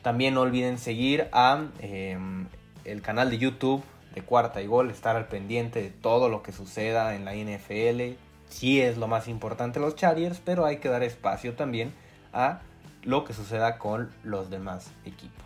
También 0.01 0.33
no 0.33 0.41
olviden 0.41 0.77
seguir 0.77 1.29
a 1.31 1.67
em, 1.79 2.47
el 2.83 3.01
canal 3.01 3.29
de 3.29 3.37
YouTube 3.37 3.81
de 4.13 4.23
Cuarta 4.23 4.61
y 4.61 4.67
Gol, 4.67 4.91
estar 4.91 5.15
al 5.15 5.29
pendiente 5.29 5.81
de 5.81 5.89
todo 5.89 6.27
lo 6.27 6.43
que 6.43 6.51
suceda 6.51 7.15
en 7.15 7.23
la 7.23 7.33
NFL. 7.33 8.17
Sí 8.49 8.81
es 8.81 8.97
lo 8.97 9.07
más 9.07 9.29
importante 9.29 9.79
los 9.79 9.95
Chargers, 9.95 10.41
pero 10.43 10.65
hay 10.65 10.77
que 10.79 10.89
dar 10.89 11.01
espacio 11.01 11.53
también 11.53 11.93
a 12.33 12.59
lo 13.03 13.23
que 13.23 13.33
suceda 13.33 13.77
con 13.77 14.11
los 14.21 14.49
demás 14.49 14.91
equipos. 15.05 15.45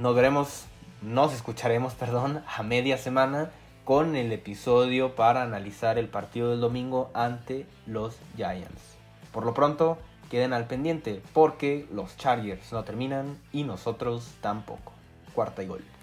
Nos 0.00 0.16
veremos, 0.16 0.64
nos 1.02 1.32
escucharemos, 1.32 1.94
perdón, 1.98 2.42
a 2.46 2.62
media 2.62 2.98
semana 2.98 3.50
con 3.84 4.16
el 4.16 4.32
episodio 4.32 5.14
para 5.14 5.42
analizar 5.42 5.98
el 5.98 6.08
partido 6.08 6.50
del 6.50 6.60
domingo 6.60 7.10
ante 7.14 7.66
los 7.86 8.16
Giants. 8.36 8.96
Por 9.32 9.46
lo 9.46 9.54
pronto, 9.54 9.98
queden 10.30 10.52
al 10.52 10.66
pendiente 10.66 11.22
porque 11.32 11.86
los 11.90 12.16
Chargers 12.16 12.72
no 12.72 12.84
terminan 12.84 13.38
y 13.52 13.64
nosotros 13.64 14.34
tampoco. 14.40 14.92
Cuarta 15.34 15.62
y 15.62 15.66
gol. 15.68 15.97